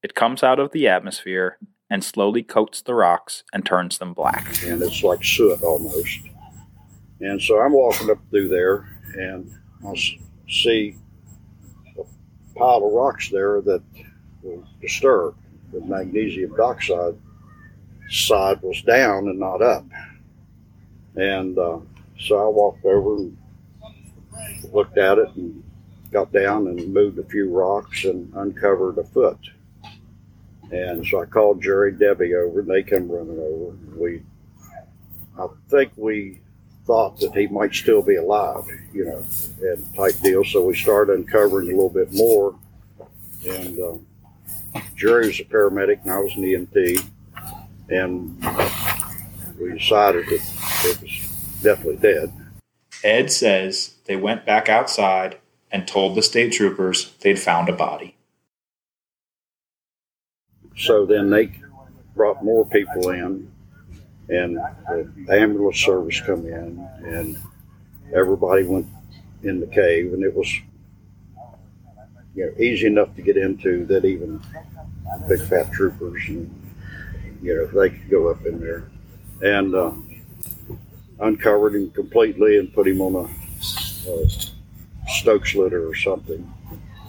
It 0.03 0.17
comes 0.17 0.43
out 0.43 0.59
of 0.59 0.73
the 0.73 0.89
atmosphere 0.89 1.59
and 1.89 2.03
slowly 2.03 2.43
coats 2.43 2.83
the 2.83 2.95
rocks 2.95 3.45
and 3.53 3.65
turns 3.65 3.99
them 3.99 4.15
black. 4.15 4.47
And 4.65 4.83
it's 4.83 5.03
like 5.05 5.25
soot 5.25 5.63
almost. 5.63 6.21
And 7.21 7.41
so 7.41 7.61
I'm 7.61 7.73
walking 7.73 8.11
up 8.11 8.19
through 8.31 8.49
there 8.49 8.89
and 9.15 9.51
I 9.87 9.95
see 10.49 10.97
pile 12.55 12.85
of 12.85 12.93
rocks 12.93 13.31
there 13.31 13.61
that 13.63 13.83
were 14.43 14.63
disturbed. 14.81 15.39
The 15.73 15.81
magnesium 15.81 16.55
dioxide 16.57 17.17
side 18.11 18.61
was 18.63 18.81
down 18.83 19.29
and 19.29 19.39
not 19.39 19.63
up. 19.63 19.85
And 21.17 21.59
uh, 21.59 21.79
so 22.19 22.47
I 22.47 22.49
walked 22.49 22.85
over 22.85 23.17
and 23.17 23.37
looked 24.73 24.99
at 24.99 25.19
it 25.19 25.35
and 25.37 25.63
got 26.11 26.33
down 26.33 26.69
and 26.69 26.93
moved 26.93 27.19
a 27.19 27.25
few 27.25 27.51
rocks 27.51 28.05
and 28.05 28.33
uncovered 28.35 28.99
a 28.99 29.05
foot. 29.05 29.39
And 30.71 31.07
so 31.07 31.23
I 31.23 31.27
called 31.27 31.63
Jerry 31.63 31.93
Debbie 31.93 32.35
over 32.35 32.61
and 32.61 32.69
they 32.69 32.83
come 32.83 33.11
running 33.11 33.39
over. 33.39 33.77
We, 33.97 34.23
I 35.39 35.47
think 35.69 35.93
we 35.97 36.41
thought 36.85 37.19
that 37.21 37.35
he 37.35 37.47
might 37.47 37.75
still 37.75 38.03
be 38.03 38.17
alive, 38.17 38.65
you 38.93 39.07
know, 39.07 39.25
and 39.63 39.95
type 39.95 40.19
deal. 40.21 40.45
So 40.45 40.65
we 40.65 40.75
started 40.75 41.15
uncovering 41.15 41.69
a 41.69 41.71
little 41.71 41.89
bit 41.89 42.13
more. 42.13 42.55
And 43.47 43.79
uh, 43.79 44.81
Jerry 44.95 45.27
was 45.29 45.41
a 45.41 45.45
paramedic 45.45 46.03
and 46.03 46.13
I 46.13 46.19
was 46.19 46.35
an 46.37 46.43
EMT. 46.43 47.07
And 47.89 48.37
we 49.59 49.79
decided 49.79 50.27
that 50.27 50.85
it 50.85 51.03
was 51.03 51.59
definitely 51.63 51.97
dead. 51.97 52.33
Ed 53.03 53.31
says 53.31 53.95
they 54.07 54.17
went 54.17 54.47
back 54.47 54.69
outside 54.69 55.39
and 55.71 55.87
told 55.87 56.15
the 56.15 56.23
state 56.23 56.53
troopers 56.53 57.13
they'd 57.21 57.39
found 57.39 57.69
a 57.69 57.73
body. 57.73 58.17
So 60.77 61.07
then 61.07 61.31
they 61.31 61.53
brought 62.15 62.45
more 62.45 62.67
people 62.67 63.11
in, 63.11 63.51
and 64.29 64.57
the 64.57 65.27
ambulance 65.31 65.79
service 65.79 66.21
come 66.21 66.47
in, 66.47 66.89
and 67.05 67.39
everybody 68.15 68.65
went 68.65 68.87
in 69.43 69.61
the 69.61 69.67
cave, 69.67 70.13
and 70.13 70.23
it 70.23 70.35
was 70.35 70.49
you 72.35 72.47
know 72.47 72.53
easy 72.59 72.87
enough 72.87 73.15
to 73.17 73.23
get 73.23 73.37
into 73.37 73.85
that 73.87 74.05
even 74.05 74.41
big 75.29 75.41
fat 75.43 75.71
troopers 75.73 76.23
and 76.29 76.51
you 77.43 77.55
know 77.55 77.67
they 77.67 77.91
could 77.91 78.11
go 78.11 78.29
up 78.29 78.45
in 78.47 78.61
there 78.61 78.91
and 79.43 79.75
uh, 79.75 79.93
uncovered 81.21 81.75
him 81.75 81.91
completely 81.91 82.59
and 82.59 82.73
put 82.73 82.87
him 82.87 83.01
on 83.01 83.15
a, 83.15 84.11
a 84.11 84.29
Stokes 85.09 85.55
litter 85.55 85.87
or 85.87 85.95
something. 85.95 86.51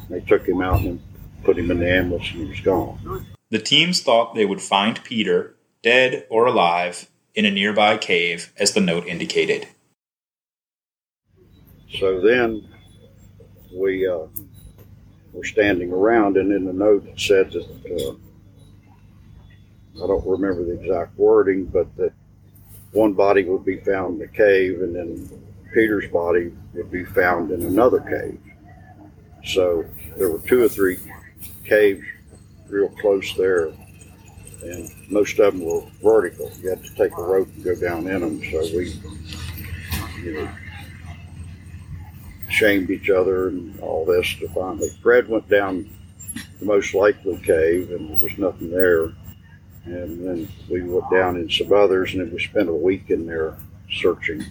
They 0.09 0.19
took 0.21 0.47
him 0.47 0.61
out 0.61 0.81
and 0.81 0.99
put 1.43 1.57
him 1.57 1.71
in 1.71 1.79
the 1.79 1.89
ambulance, 1.89 2.29
and 2.31 2.43
he 2.43 2.49
was 2.49 2.59
gone. 2.59 3.25
The 3.51 3.59
teams 3.59 4.01
thought 4.01 4.35
they 4.35 4.45
would 4.45 4.61
find 4.61 5.01
Peter, 5.03 5.54
dead 5.85 6.25
or 6.31 6.47
alive, 6.47 7.07
in 7.35 7.45
a 7.45 7.51
nearby 7.51 7.95
cave, 7.95 8.51
as 8.57 8.73
the 8.73 8.81
note 8.81 9.05
indicated. 9.05 9.67
So 11.99 12.19
then 12.21 12.67
we 13.71 14.07
uh, 14.07 14.25
were 15.31 15.43
standing 15.43 15.91
around, 15.91 16.37
and 16.37 16.51
in 16.51 16.65
the 16.65 16.73
note 16.73 17.05
it 17.05 17.19
said 17.19 17.51
that 17.51 17.67
uh, 17.85 18.15
I 20.03 20.07
don't 20.07 20.25
remember 20.25 20.63
the 20.63 20.81
exact 20.81 21.15
wording, 21.19 21.65
but 21.65 21.95
that 21.97 22.13
one 22.91 23.13
body 23.13 23.43
would 23.43 23.63
be 23.63 23.77
found 23.77 24.13
in 24.15 24.19
the 24.19 24.27
cave, 24.27 24.81
and 24.81 24.95
then 24.95 25.29
Peter's 25.71 26.09
body 26.09 26.51
would 26.73 26.89
be 26.89 27.05
found 27.05 27.51
in 27.51 27.61
another 27.61 27.99
cave. 27.99 28.39
So 29.43 29.85
there 30.17 30.31
were 30.31 30.39
two 30.39 30.63
or 30.63 30.69
three 30.69 30.97
caves 31.63 32.03
real 32.69 32.89
close 32.89 33.35
there, 33.35 33.71
and 34.63 34.89
most 35.09 35.39
of 35.39 35.53
them 35.53 35.65
were 35.65 35.83
vertical. 36.01 36.51
You 36.61 36.69
had 36.69 36.83
to 36.83 36.95
take 36.95 37.17
a 37.17 37.21
rope 37.21 37.49
and 37.55 37.63
go 37.63 37.75
down 37.75 38.07
in 38.07 38.21
them. 38.21 38.41
So 38.51 38.59
we, 38.75 38.99
you 40.23 40.33
know, 40.33 40.49
shamed 42.49 42.89
each 42.89 43.09
other 43.09 43.49
and 43.49 43.79
all 43.79 44.05
this 44.05 44.35
to 44.39 44.47
finally. 44.49 44.89
Fred 45.01 45.27
went 45.27 45.49
down 45.49 45.89
the 46.59 46.65
most 46.65 46.93
likely 46.93 47.37
cave, 47.37 47.91
and 47.91 48.09
there 48.09 48.23
was 48.23 48.37
nothing 48.37 48.71
there. 48.71 49.11
And 49.85 50.25
then 50.25 50.47
we 50.69 50.81
went 50.81 51.11
down 51.11 51.35
in 51.35 51.49
some 51.49 51.71
others, 51.71 52.13
and 52.13 52.21
then 52.21 52.33
we 52.33 52.39
spent 52.43 52.69
a 52.69 52.73
week 52.73 53.09
in 53.09 53.27
there 53.27 53.55
searching 53.91 54.43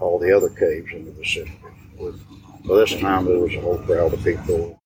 all 0.00 0.18
the 0.18 0.32
other 0.36 0.48
caves 0.48 0.92
in 0.92 1.04
the 1.04 1.12
vicinity. 1.12 1.58
By 2.66 2.76
this 2.76 2.98
time, 2.98 3.26
there 3.26 3.38
was 3.38 3.54
a 3.54 3.60
whole 3.60 3.78
crowd 3.78 4.14
of 4.14 4.24
people. 4.24 4.80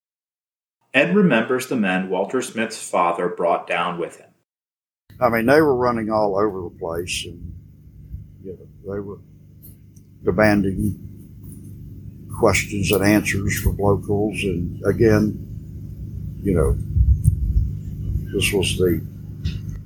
Ed 0.94 1.14
remembers 1.14 1.66
the 1.66 1.76
men 1.76 2.08
Walter 2.08 2.40
Smith's 2.40 2.82
father 2.88 3.28
brought 3.28 3.66
down 3.66 3.98
with 3.98 4.16
him. 4.16 4.30
I 5.20 5.28
mean, 5.28 5.46
they 5.46 5.60
were 5.60 5.76
running 5.76 6.10
all 6.10 6.38
over 6.38 6.62
the 6.62 6.78
place, 6.78 7.24
and 7.26 7.54
you 8.42 8.52
know, 8.52 8.94
they 8.94 9.00
were 9.00 9.18
demanding 10.24 11.04
questions 12.38 12.92
and 12.92 13.04
answers 13.04 13.60
from 13.60 13.76
locals. 13.76 14.42
And 14.42 14.82
again, 14.86 15.44
you 16.40 16.54
know, 16.54 16.76
this 18.32 18.52
was 18.52 18.76
the 18.78 19.02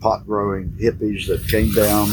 pot 0.00 0.26
growing 0.26 0.68
hippies 0.72 1.26
that 1.28 1.46
came 1.48 1.72
down, 1.72 2.08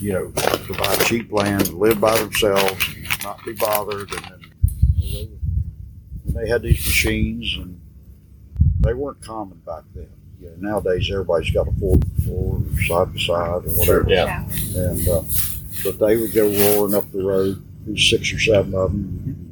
you 0.00 0.12
know, 0.12 0.30
to 0.30 0.74
buy 0.74 0.96
cheap 1.04 1.30
land, 1.30 1.74
live 1.74 2.00
by 2.00 2.16
themselves, 2.18 2.96
not 3.22 3.44
be 3.44 3.52
bothered. 3.52 4.10
And 4.12 4.24
then 4.24 4.52
you 4.94 5.12
know, 5.12 5.28
they, 6.24 6.42
they 6.44 6.48
had 6.48 6.62
these 6.62 6.84
machines, 6.86 7.56
and 7.58 7.79
they 8.80 8.94
weren't 8.94 9.20
common 9.20 9.58
back 9.66 9.82
then. 9.94 10.08
You 10.40 10.50
know, 10.50 10.72
nowadays 10.72 11.08
everybody's 11.10 11.50
got 11.50 11.68
a 11.68 11.72
four 11.72 11.98
four 12.26 12.62
side 12.86 13.12
by 13.12 13.20
side 13.20 13.66
or 13.66 13.70
whatever. 13.70 14.06
Yeah. 14.08 14.44
And 14.74 15.06
uh, 15.08 15.22
but 15.84 15.98
they 15.98 16.16
would 16.16 16.32
go 16.32 16.48
roaring 16.48 16.94
up 16.94 17.10
the 17.12 17.22
road, 17.22 17.62
six 17.98 18.32
or 18.32 18.38
seven 18.38 18.74
of 18.74 18.92
them. 18.92 19.46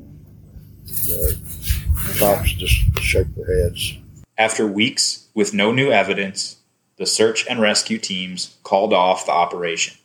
The 0.87 2.17
cops 2.19 2.53
just 2.53 2.75
shake 3.01 3.35
their 3.35 3.63
heads. 3.63 3.95
After 4.37 4.67
weeks 4.67 5.29
with 5.35 5.53
no 5.53 5.73
new 5.73 5.91
evidence, 5.91 6.57
the 6.97 7.07
search 7.07 7.47
and 7.49 7.61
rescue 7.61 7.99
teams 7.99 8.57
called 8.63 8.93
off 8.93 9.27
the 9.27 9.33
operation. 9.33 9.97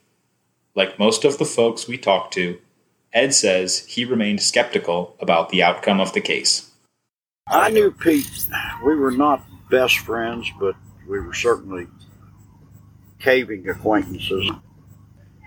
Like 0.76 1.00
most 1.00 1.24
of 1.24 1.38
the 1.38 1.46
folks 1.46 1.88
we 1.88 1.98
talked 1.98 2.34
to, 2.34 2.60
Ed 3.14 3.34
says 3.34 3.86
he 3.86 4.06
remained 4.06 4.42
skeptical 4.42 5.16
about 5.20 5.50
the 5.50 5.62
outcome 5.62 6.00
of 6.00 6.14
the 6.14 6.22
case. 6.22 6.72
I 7.48 7.70
knew 7.72 7.92
Pete. 7.92 8.48
We 8.86 8.96
were 8.96 9.12
not 9.12 9.44
best 9.70 10.00
friends, 10.00 10.50
but 10.60 10.76
we 11.08 11.20
were 11.20 11.34
certainly 11.34 11.88
caving 13.20 13.68
acquaintances. 13.68 14.50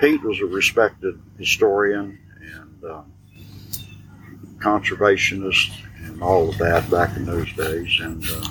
Pete 0.01 0.23
was 0.23 0.41
a 0.41 0.47
respected 0.47 1.21
historian 1.39 2.19
and 2.41 2.85
uh, 2.85 3.03
conservationist 4.59 5.71
and 6.05 6.23
all 6.23 6.51
of 6.51 6.59
that 6.59 6.91
back 6.91 7.17
in 7.17 7.25
those 7.25 7.53
days. 7.55 7.99
And 8.01 8.23
uh, 8.31 8.49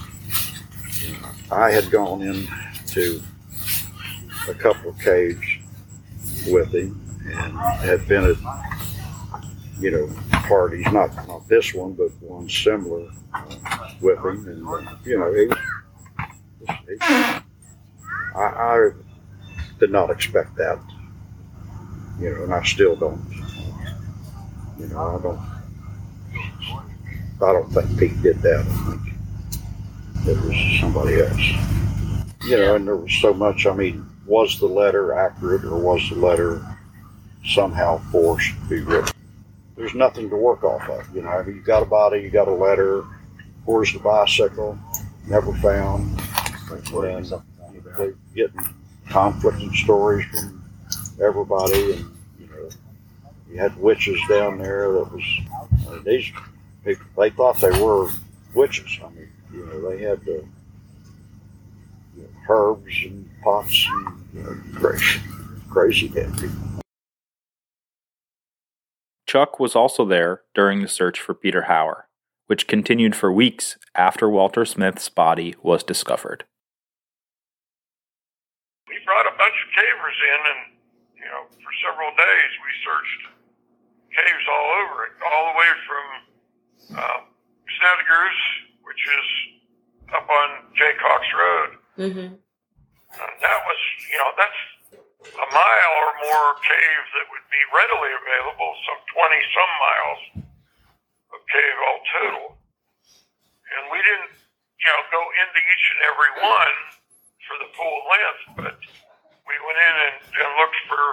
you 1.01 1.11
know, 1.13 1.29
I 1.51 1.71
had 1.71 1.91
gone 1.91 2.23
into 2.23 3.21
a 4.49 4.53
couple 4.55 4.89
of 4.89 4.99
caves 4.99 5.45
with 6.47 6.73
him 6.73 6.99
and 7.25 7.57
had 7.57 8.07
been 8.07 8.23
at, 8.23 8.37
you 9.79 9.91
know, 9.91 10.09
parties, 10.47 10.85
not, 10.91 11.15
not 11.27 11.47
this 11.47 11.73
one, 11.73 11.93
but 11.93 12.11
one 12.21 12.49
similar 12.49 13.09
uh, 13.33 13.89
with 14.01 14.19
him. 14.19 14.47
And, 14.47 14.67
uh, 14.67 14.95
you 15.03 15.17
know, 15.19 15.33
he, 15.33 15.49
he, 16.87 16.97
I, 18.35 18.39
I 18.39 18.91
did 19.79 19.91
not 19.91 20.09
expect 20.09 20.55
that, 20.55 20.79
you 22.19 22.31
know, 22.31 22.43
and 22.43 22.53
I 22.53 22.63
still 22.63 22.95
don't. 22.95 23.21
You 24.77 24.87
know, 24.87 25.17
I 25.17 25.21
don't. 25.21 25.39
I 27.41 27.51
don't 27.51 27.69
think 27.71 27.99
Pete 27.99 28.21
did 28.21 28.41
that. 28.41 28.65
I 28.67 28.91
think 28.91 29.01
it 30.27 30.41
was 30.43 30.79
somebody 30.79 31.21
else. 31.21 31.47
You 32.45 32.57
know, 32.57 32.75
and 32.75 32.87
there 32.87 32.95
was 32.95 33.13
so 33.13 33.33
much. 33.33 33.65
I 33.65 33.73
mean, 33.73 34.05
was 34.25 34.59
the 34.59 34.65
letter 34.65 35.13
accurate 35.13 35.63
or 35.63 35.77
was 35.79 36.09
the 36.09 36.15
letter 36.15 36.65
somehow 37.45 37.99
forced 38.11 38.53
to 38.53 38.69
be 38.69 38.81
written? 38.81 39.14
There's 39.75 39.93
nothing 39.93 40.29
to 40.29 40.35
work 40.35 40.63
off 40.63 40.87
of. 40.89 41.13
You 41.13 41.21
know, 41.21 41.41
you 41.45 41.61
got 41.61 41.83
a 41.83 41.85
body, 41.85 42.21
you 42.21 42.29
got 42.29 42.47
a 42.47 42.53
letter. 42.53 43.03
Where's 43.65 43.91
the 43.91 43.99
bicycle? 43.99 44.77
Never 45.27 45.53
found. 45.55 46.19
And 46.71 47.83
they're 47.97 48.15
getting 48.33 48.73
conflicting 49.09 49.73
stories 49.73 50.25
from 50.27 50.63
everybody, 51.21 51.93
and 51.93 52.17
you 52.39 52.47
know, 52.47 52.69
you 53.49 53.57
had 53.57 53.75
witches 53.77 54.19
down 54.29 54.57
there 54.57 54.91
that 54.93 55.11
was 55.11 55.23
I 55.87 55.91
mean, 55.91 56.03
these 56.03 56.31
people. 56.83 57.05
They 57.17 57.29
thought 57.29 57.59
they 57.59 57.81
were 57.81 58.09
witches. 58.53 58.99
I 59.03 59.09
mean, 59.09 59.29
you 59.53 59.65
know, 59.65 59.89
they 59.89 60.01
had 60.03 60.23
the 60.25 60.45
you 62.15 62.23
know, 62.23 62.29
herbs 62.49 62.95
and 63.03 63.29
pots 63.43 63.87
and 63.89 64.25
you 64.33 64.43
know, 64.43 64.57
crazy, 64.79 65.19
crazy 65.69 66.07
dead 66.09 66.33
people. 66.37 66.84
Chuck 69.35 69.59
was 69.59 69.75
also 69.75 70.07
there 70.07 70.47
during 70.55 70.79
the 70.79 70.87
search 70.87 71.19
for 71.19 71.33
Peter 71.35 71.67
Hauer, 71.67 72.07
which 72.47 72.71
continued 72.71 73.17
for 73.17 73.35
weeks 73.35 73.75
after 73.93 74.29
Walter 74.29 74.63
Smith's 74.63 75.09
body 75.09 75.59
was 75.61 75.83
discovered. 75.83 76.47
We 78.87 78.95
brought 79.03 79.27
a 79.27 79.35
bunch 79.35 79.59
of 79.59 79.67
cavers 79.75 80.19
in, 80.23 80.39
and 80.39 80.61
you 81.19 81.27
know, 81.27 81.51
for 81.51 81.73
several 81.83 82.15
days 82.15 82.51
we 82.63 82.71
searched 82.87 83.21
caves 84.15 84.47
all 84.47 84.67
over 84.79 85.03
it, 85.03 85.11
all 85.27 85.51
the 85.51 85.59
way 85.59 85.71
from 85.83 86.05
uh, 86.95 87.19
Snedegar's, 87.75 88.39
which 88.87 89.03
is 89.03 89.27
up 90.15 90.29
on 90.31 90.47
Jaycox 90.79 91.23
Road. 91.35 91.69
Mm-hmm. 91.99 92.29
Uh, 92.39 93.31
that 93.43 93.59
was, 93.67 93.79
you 94.07 94.17
know, 94.17 94.31
that's 94.39 94.74
a 95.33 95.47
mile 95.49 95.93
or 96.05 96.11
more 96.29 96.49
cave 96.61 97.03
that 97.17 97.25
would 97.33 97.47
be 97.49 97.61
readily 97.73 98.11
available, 98.13 98.69
some 98.85 99.01
20 99.09 99.55
some 99.57 99.73
miles 99.81 100.21
of 101.33 101.39
cave 101.49 101.77
all 101.89 102.01
total. 102.13 102.47
And 103.75 103.89
we 103.89 103.99
didn't, 104.05 104.37
you 104.37 104.87
know, 104.93 105.01
go 105.09 105.21
into 105.21 105.59
each 105.59 105.85
and 105.97 106.01
every 106.05 106.31
one 106.45 106.75
for 107.49 107.55
the 107.61 107.69
full 107.73 107.99
length, 108.09 108.43
but 108.57 108.77
we 109.49 109.55
went 109.65 109.79
in 109.79 109.95
and, 110.09 110.17
and 110.21 110.49
looked 110.61 110.81
for 110.89 111.03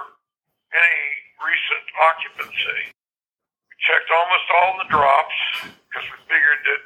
any 0.73 1.01
recent 1.41 1.85
occupancy. 2.09 2.81
We 2.93 3.73
checked 3.81 4.09
almost 4.09 4.47
all 4.61 4.71
the 4.81 4.89
drops 4.89 5.39
because 5.89 6.05
we 6.09 6.17
figured 6.29 6.61
that, 6.65 6.83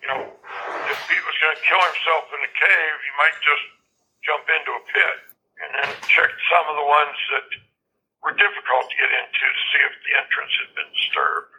you 0.00 0.08
know, 0.08 0.20
if 0.24 0.98
Pete 1.08 1.24
was 1.24 1.36
going 1.40 1.56
to 1.56 1.62
kill 1.64 1.82
himself 1.84 2.24
in 2.32 2.40
a 2.40 2.52
cave, 2.52 2.94
he 3.04 3.12
might 3.20 3.36
just 3.44 3.64
jump 4.24 4.44
into 4.48 4.72
a 4.72 4.82
pit. 4.88 5.27
And 5.58 5.70
then 5.74 5.90
checked 6.06 6.38
some 6.50 6.66
of 6.70 6.76
the 6.78 6.86
ones 6.86 7.18
that 7.34 7.46
were 8.22 8.34
difficult 8.34 8.84
to 8.90 8.96
get 8.98 9.10
into 9.10 9.44
to 9.46 9.62
see 9.74 9.82
if 9.82 9.94
the 10.06 10.14
entrance 10.22 10.54
had 10.62 10.70
been 10.78 10.90
disturbed. 10.94 11.50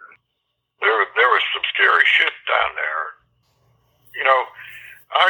There, 0.79 0.95
there 1.15 1.31
was 1.31 1.43
some 1.51 1.65
scary 1.75 2.07
shit 2.15 2.35
down 2.47 2.71
there. 2.79 3.03
You 4.15 4.23
know, 4.23 4.41
I, 5.11 5.27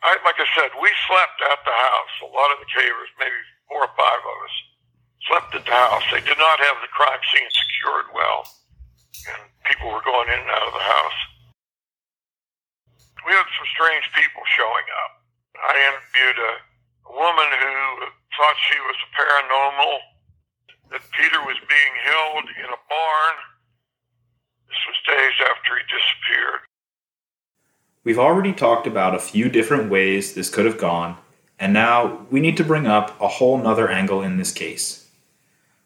I 0.00 0.10
like 0.24 0.40
I 0.40 0.48
said, 0.56 0.72
we 0.80 0.88
slept 1.04 1.38
at 1.44 1.60
the 1.64 1.76
house. 1.76 2.14
A 2.24 2.32
lot 2.32 2.52
of 2.56 2.64
the 2.64 2.70
cavers, 2.72 3.12
maybe 3.20 3.36
four 3.68 3.84
or 3.84 3.92
five 3.92 4.22
of 4.24 4.36
us, 4.48 4.56
slept 5.28 5.50
at 5.60 5.64
the 5.68 5.76
house. 5.76 6.04
They 6.08 6.24
did 6.24 6.40
not 6.40 6.56
have 6.60 6.80
the 6.80 6.92
crime 6.92 7.20
scene 7.32 7.50
secured 7.52 8.08
well, 8.16 8.48
and 9.28 9.40
people 9.68 9.92
were 9.92 10.04
going 10.04 10.32
in 10.32 10.40
and 10.40 10.52
out 10.52 10.72
of 10.72 10.76
the 10.76 10.86
house. 10.88 11.20
We 13.26 13.34
had 13.34 13.48
some 13.58 13.68
strange 13.74 14.06
people 14.14 14.42
showing 14.54 14.86
up. 15.04 15.12
I 15.58 15.72
interviewed 15.74 16.38
a, 16.38 16.52
woman 17.10 17.48
who 17.60 18.06
thought 18.36 18.56
she 18.68 18.78
was 18.80 18.96
paranormal, 19.16 19.98
that 20.90 21.00
Peter 21.18 21.40
was 21.44 21.56
being 21.68 21.94
held 22.04 22.44
in 22.58 22.66
a 22.66 22.82
barn. 22.88 23.36
This 24.68 24.82
was 24.86 24.96
days 25.06 25.36
after 25.50 25.76
he 25.76 25.82
disappeared. 25.84 26.60
We've 28.04 28.18
already 28.18 28.52
talked 28.52 28.86
about 28.86 29.14
a 29.14 29.18
few 29.18 29.48
different 29.48 29.90
ways 29.90 30.34
this 30.34 30.50
could 30.50 30.64
have 30.64 30.78
gone, 30.78 31.16
and 31.58 31.72
now 31.72 32.26
we 32.30 32.40
need 32.40 32.56
to 32.58 32.64
bring 32.64 32.86
up 32.86 33.20
a 33.20 33.28
whole 33.28 33.58
nother 33.58 33.88
angle 33.88 34.22
in 34.22 34.36
this 34.36 34.52
case. 34.52 35.08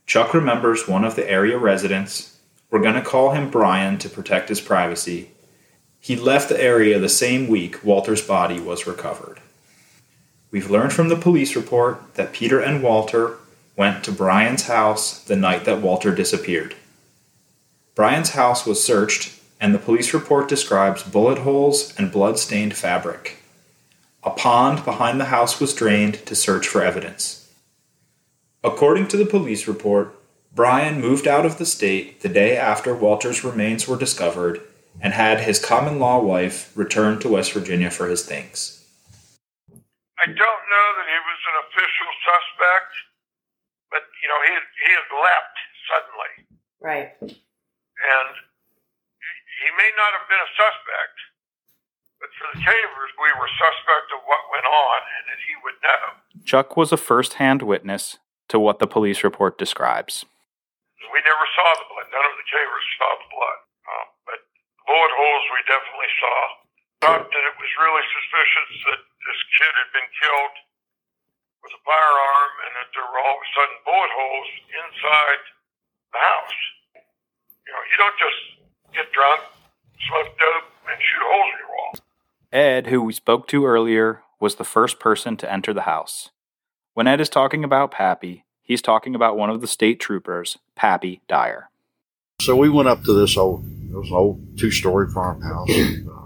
Chuck 0.07 0.35
remembers 0.35 0.89
one 0.89 1.05
of 1.05 1.17
the 1.17 1.31
area 1.31 1.57
residents. 1.57 2.39
We're 2.71 2.83
going 2.83 2.95
to 2.95 3.01
call 3.01 3.31
him 3.31 3.51
Brian 3.51 3.97
to 3.99 4.09
protect 4.09 4.49
his 4.49 4.61
privacy. 4.61 5.31
He 5.99 6.17
left 6.17 6.49
the 6.49 6.63
area 6.63 6.99
the 6.99 7.09
same 7.09 7.49
week 7.49 7.85
Walter's 7.85 8.27
body 8.27 8.61
was 8.61 8.87
recovered. 8.87 9.41
We've 10.51 10.71
learned 10.71 10.93
from 10.93 11.09
the 11.09 11.17
police 11.17 11.55
report 11.55 12.15
that 12.15 12.33
Peter 12.33 12.61
and 12.61 12.83
Walter 12.83 13.37
went 13.77 14.03
to 14.05 14.13
Brian's 14.13 14.65
house 14.65 15.23
the 15.23 15.37
night 15.37 15.65
that 15.65 15.81
Walter 15.81 16.15
disappeared. 16.15 16.75
Brian's 17.95 18.31
house 18.31 18.67
was 18.67 18.83
searched, 18.83 19.39
and 19.61 19.75
the 19.75 19.79
police 19.79 20.13
report 20.13 20.49
describes 20.49 21.03
bullet 21.03 21.39
holes 21.39 21.95
and 21.97 22.11
blood 22.11 22.39
stained 22.39 22.75
fabric. 22.75 23.39
A 24.23 24.31
pond 24.31 24.85
behind 24.85 25.21
the 25.21 25.27
house 25.27 25.61
was 25.61 25.75
drained 25.75 26.27
to 26.27 26.35
search 26.35 26.67
for 26.67 26.83
evidence. 26.83 27.53
According 28.65 29.09
to 29.09 29.17
the 29.17 29.27
police 29.27 29.69
report, 29.69 30.15
Brian 30.53 31.01
moved 31.01 31.29
out 31.29 31.47
of 31.47 31.59
the 31.59 31.65
state 31.65 32.21
the 32.21 32.29
day 32.29 32.57
after 32.57 32.95
Walter's 32.95 33.45
remains 33.45 33.87
were 33.87 33.97
discovered 33.97 34.61
and 35.01 35.13
had 35.15 35.41
his 35.41 35.65
common 35.65 35.99
law 35.99 36.21
wife 36.21 36.73
return 36.75 37.21
to 37.21 37.29
West 37.29 37.53
Virginia 37.53 37.91
for 37.91 38.09
his 38.09 38.25
things. 38.25 38.80
I 40.21 40.27
don't 40.29 40.65
know 40.69 40.87
that 41.01 41.07
he 41.09 41.19
was 41.25 41.41
an 41.49 41.57
official 41.65 42.11
suspect, 42.29 42.93
but 43.89 44.05
you 44.21 44.29
know 44.29 44.41
he 44.45 44.51
had, 44.53 44.67
he 44.85 44.91
had 44.93 45.09
left 45.17 45.57
suddenly, 45.89 46.33
Right. 46.85 47.11
and 47.25 48.31
he, 48.37 49.33
he 49.65 49.69
may 49.81 49.91
not 49.97 50.11
have 50.21 50.27
been 50.29 50.45
a 50.45 50.51
suspect, 50.55 51.17
but 52.21 52.31
for 52.37 52.47
the 52.53 52.61
cavers, 52.61 53.11
we 53.17 53.33
were 53.41 53.49
suspect 53.57 54.13
of 54.13 54.21
what 54.29 54.45
went 54.53 54.69
on, 54.69 54.99
and 55.09 55.25
that 55.33 55.41
he 55.49 55.55
would 55.65 55.79
know. 55.81 56.05
Chuck 56.45 56.77
was 56.77 56.93
a 56.93 57.01
first 57.01 57.41
hand 57.41 57.65
witness 57.65 58.21
to 58.53 58.61
what 58.61 58.79
the 58.79 58.87
police 58.91 59.25
report 59.25 59.57
describes. 59.57 60.25
We 61.01 61.21
never 61.25 61.47
saw 61.57 61.69
the 61.81 61.89
blood. 61.89 62.07
None 62.13 62.27
of 62.29 62.37
the 62.37 62.49
cavers 62.53 62.87
saw 63.01 63.11
the 63.25 63.29
blood, 63.33 63.59
um, 63.89 64.07
but 64.29 64.39
bullet 64.85 65.13
holes 65.17 65.45
we 65.57 65.61
definitely 65.65 66.13
saw. 66.21 66.37
Thought 67.01 67.33
that 67.33 67.45
it 67.49 67.57
was 67.57 67.73
really 67.81 68.05
suspicious 68.13 68.71
that 68.93 69.01
this 69.01 69.41
kid 69.57 69.73
had 69.73 69.91
been 69.97 70.11
killed 70.21 70.57
with 71.65 71.73
a 71.73 71.83
firearm, 71.85 72.53
and 72.65 72.73
that 72.77 72.89
there 72.93 73.05
were 73.05 73.21
all 73.21 73.37
of 73.37 73.43
a 73.45 73.51
sudden 73.53 73.77
bullet 73.85 74.13
holes 74.17 74.49
inside 74.69 75.43
the 76.13 76.21
house. 76.21 76.59
You 77.65 77.73
know, 77.73 77.83
you 77.89 77.97
don't 78.01 78.19
just 78.21 78.41
get 78.97 79.13
drunk, 79.13 79.41
smoke 80.09 80.33
dope, 80.39 80.69
and 80.89 80.99
shoot 81.01 81.25
holes 81.25 81.51
in 81.53 81.59
your 81.61 81.73
wall. 81.73 81.93
Ed, 82.53 82.87
who 82.89 83.03
we 83.03 83.13
spoke 83.13 83.47
to 83.49 83.65
earlier, 83.65 84.23
was 84.41 84.57
the 84.57 84.65
first 84.65 84.99
person 84.99 85.37
to 85.37 85.51
enter 85.53 85.73
the 85.73 85.83
house. 85.83 86.31
When 86.95 87.07
Ed 87.07 87.21
is 87.21 87.29
talking 87.29 87.63
about 87.63 87.93
Pappy, 87.93 88.45
he's 88.63 88.83
talking 88.83 89.15
about 89.15 89.37
one 89.37 89.51
of 89.51 89.61
the 89.61 89.69
state 89.69 90.01
troopers, 90.01 90.59
Pappy 90.77 91.21
Dyer. 91.29 91.71
So 92.41 92.57
we 92.57 92.69
went 92.69 92.89
up 92.89 93.05
to 93.05 93.13
this 93.13 93.37
old, 93.37 93.65
it 93.65 93.95
was 93.95 94.09
an 94.09 94.17
old 94.17 94.59
two-story 94.59 95.11
farmhouse. 95.13 95.71
Uh, 95.71 96.20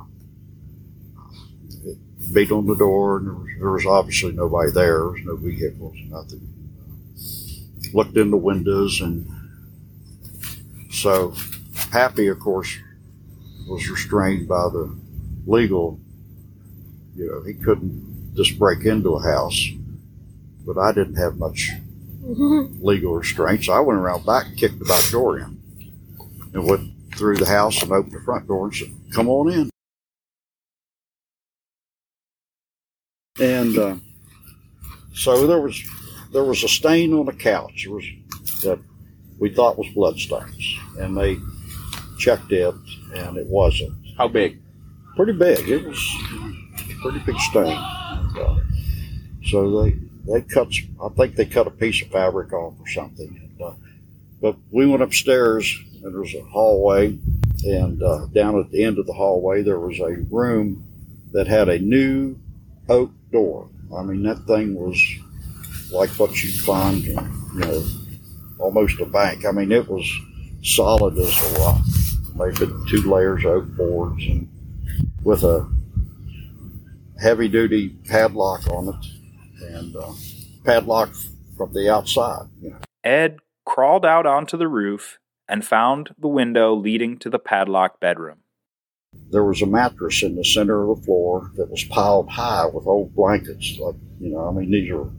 Beat 2.32 2.50
on 2.50 2.66
the 2.66 2.74
door, 2.74 3.18
and 3.18 3.26
there 3.26 3.34
was, 3.34 3.50
there 3.58 3.70
was 3.70 3.87
obviously 3.87 4.32
nobody 4.32 4.70
there. 4.70 4.98
There 4.98 5.08
was 5.08 5.24
no 5.24 5.37
vehicles, 5.37 5.96
nothing. 6.08 6.48
Looked 7.92 8.16
in 8.16 8.30
the 8.30 8.37
windows, 8.37 9.00
and 9.00 9.26
so 10.90 11.34
Pappy, 11.90 12.28
of 12.28 12.40
course, 12.40 12.76
was 13.68 13.88
restrained 13.88 14.48
by 14.48 14.68
the 14.68 14.96
legal. 15.46 16.00
You 17.14 17.30
know, 17.30 17.42
he 17.42 17.54
couldn't 17.54 18.34
just 18.34 18.58
break 18.58 18.84
into 18.84 19.10
a 19.14 19.22
house. 19.22 19.68
But 20.66 20.78
I 20.78 20.92
didn't 20.92 21.16
have 21.16 21.37
much 21.37 21.70
legal 22.22 23.14
restraints. 23.14 23.68
I 23.68 23.80
went 23.80 24.00
around 24.00 24.24
back 24.24 24.46
and 24.46 24.56
kicked 24.56 24.78
the 24.78 24.87
back 24.87 25.08
door 25.10 25.38
in 25.38 25.60
and 26.52 26.66
went 26.68 26.90
through 27.14 27.37
the 27.37 27.46
house 27.46 27.82
and 27.82 27.92
opened 27.92 28.14
the 28.14 28.20
front 28.20 28.48
door 28.48 28.66
and 28.66 28.74
said, 28.74 28.88
"Come 29.12 29.28
on 29.28 29.52
in." 29.52 29.73
And 33.40 33.77
uh, 33.77 33.97
so 35.12 35.49
there 35.49 35.61
was 35.61 35.83
there 36.33 36.44
was 36.44 36.62
a 36.62 36.68
stain 36.68 37.12
on 37.12 37.27
the 37.27 37.33
couch. 37.33 37.85
It 37.85 37.90
was 37.90 38.05
that 38.62 38.79
we 39.40 39.53
thought 39.53 39.77
was 39.77 39.88
blood 39.88 40.20
stains, 40.20 40.79
and 41.01 41.16
they 41.16 41.38
checked 42.16 42.53
it, 42.53 42.73
and 43.12 43.37
it 43.37 43.49
wasn't. 43.49 43.92
How 44.16 44.29
big? 44.29 44.62
Pretty 45.16 45.33
big. 45.33 45.68
It 45.68 45.85
was 45.85 46.16
a 46.79 46.94
pretty 47.03 47.18
big 47.27 47.37
stain. 47.51 47.77
And, 47.77 48.38
uh, 48.38 48.57
so 49.47 49.83
they 49.83 49.97
they 50.29 50.42
cut. 50.42 50.68
I 51.03 51.09
think 51.09 51.35
they 51.35 51.47
cut 51.47 51.66
a 51.66 51.73
piece 51.73 52.03
of 52.03 52.12
fabric 52.12 52.53
off 52.53 52.75
or 52.79 52.88
something. 52.88 53.51
And, 53.59 53.62
uh, 53.62 53.75
but 54.40 54.55
we 54.70 54.87
went 54.87 55.03
upstairs, 55.03 55.77
and 56.05 56.14
there 56.14 56.20
was 56.20 56.37
a 56.37 56.42
hallway, 56.42 57.18
and 57.64 58.01
uh, 58.01 58.27
down 58.27 58.61
at 58.61 58.70
the 58.70 58.85
end 58.85 59.01
of 59.01 59.09
the 59.09 59.12
hallway 59.12 59.62
there 59.62 59.81
was 59.81 59.99
a 59.99 60.25
room 60.31 60.85
that 61.33 61.49
had 61.49 61.68
a 61.68 61.81
new 61.81 62.37
oak 62.88 63.11
door. 63.35 63.68
I 63.97 64.03
mean, 64.03 64.23
that 64.23 64.47
thing 64.47 64.75
was 64.75 64.99
like 65.90 66.11
what 66.11 66.42
you'd 66.42 66.61
find, 66.61 67.05
you 67.05 67.14
know, 67.55 67.85
almost 68.59 69.01
a 69.01 69.07
bank. 69.07 69.44
I 69.44 69.51
mean, 69.51 69.73
it 69.73 69.88
was 69.88 70.09
solid 70.62 71.18
as 71.18 71.37
a 71.37 71.61
rock. 71.61 71.81
Maybe 72.37 72.73
two 72.88 73.03
layers 73.09 73.44
of 73.44 73.51
oak 73.51 73.77
boards 73.77 74.25
and 74.25 74.49
with 75.23 75.44
a 75.44 75.68
heavy 77.20 77.49
duty 77.49 77.90
padlock 78.09 78.66
on 78.68 78.88
it 78.88 79.73
and 79.75 79.94
uh, 79.97 80.12
padlocked 80.64 81.16
from 81.57 81.73
the 81.73 81.92
outside. 81.92 82.47
You 82.61 82.70
know. 82.70 82.79
Ed 83.03 83.38
crawled 83.64 84.07
out 84.07 84.27
onto 84.27 84.57
the 84.57 84.68
roof 84.68 85.18
and 85.49 85.64
found 85.64 86.14
the 86.18 86.29
window 86.29 86.75
leading 86.75 87.18
to 87.18 87.31
the 87.31 87.38
padlocked 87.38 88.01
bedroom. 88.01 88.38
There 89.31 89.44
was 89.44 89.62
a 89.62 89.66
mattress 89.66 90.22
in 90.22 90.37
the 90.37 90.44
center 90.44 90.88
of 90.88 90.98
the 90.98 91.05
floor 91.05 91.50
that 91.57 91.70
was 91.70 91.85
piled 91.85 92.29
high 92.31 92.66
with 92.66 92.87
old 92.87 93.14
blankets. 93.14 93.79
Like, 93.79 93.96
you 94.20 94.31
know, 94.31 94.48
I 94.48 94.53
mean, 94.53 94.70
these 94.70 94.90
are 94.92 95.11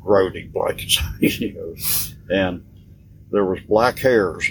grody 0.00 0.50
blankets, 0.52 1.00
you 1.20 1.52
know, 1.54 1.74
and 2.28 2.64
there 3.30 3.44
was 3.44 3.60
black 3.60 3.98
hairs 3.98 4.50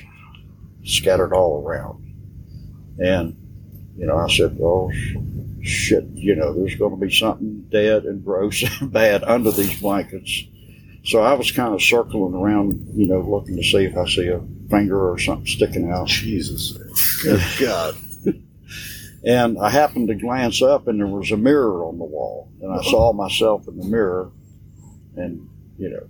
scattered 0.84 1.34
all 1.34 1.63
around. 1.63 2.06
And, 3.00 3.36
you 3.98 4.06
know, 4.06 4.18
I 4.18 4.28
said, 4.30 4.58
oh, 4.62 4.92
shit, 5.62 6.06
you 6.13 6.36
know, 6.36 6.54
there's 6.54 6.76
going 6.76 6.92
to 6.92 7.06
be 7.06 7.13
something 7.13 7.68
dead 7.72 8.04
and 8.04 8.24
gross 8.24 8.63
and 8.82 8.92
bad 8.92 9.24
under 9.24 9.52
these 9.52 9.80
blankets. 9.80 10.44
So 11.06 11.22
I 11.22 11.34
was 11.34 11.52
kind 11.52 11.74
of 11.74 11.82
circling 11.82 12.34
around, 12.34 12.92
you 12.94 13.08
know, 13.08 13.22
looking 13.22 13.56
to 13.56 13.63
see 13.63 13.86
if 13.86 13.98
I 13.98 14.06
see 14.06 14.28
a 14.28 14.42
finger 14.70 15.10
or 15.10 15.18
something 15.18 15.48
sticking 15.48 15.92
out. 15.92 16.08
Jesus. 16.08 16.78
Good 17.24 17.42
God. 17.60 17.96
And 19.25 19.58
I 19.60 19.69
happened 19.69 20.08
to 20.08 20.15
glance 20.15 20.62
up, 20.62 20.88
and 20.88 20.99
there 20.99 21.08
was 21.08 21.32
a 21.32 21.38
mirror 21.38 21.84
on 21.86 21.97
the 21.97 22.05
wall, 22.05 22.51
and 22.62 22.71
I 22.71 22.82
saw 22.84 23.12
myself 23.12 23.67
in 23.67 23.77
the 23.77 23.86
mirror, 23.86 24.32
and 25.15 25.49
you 25.77 25.89
know, 25.89 26.08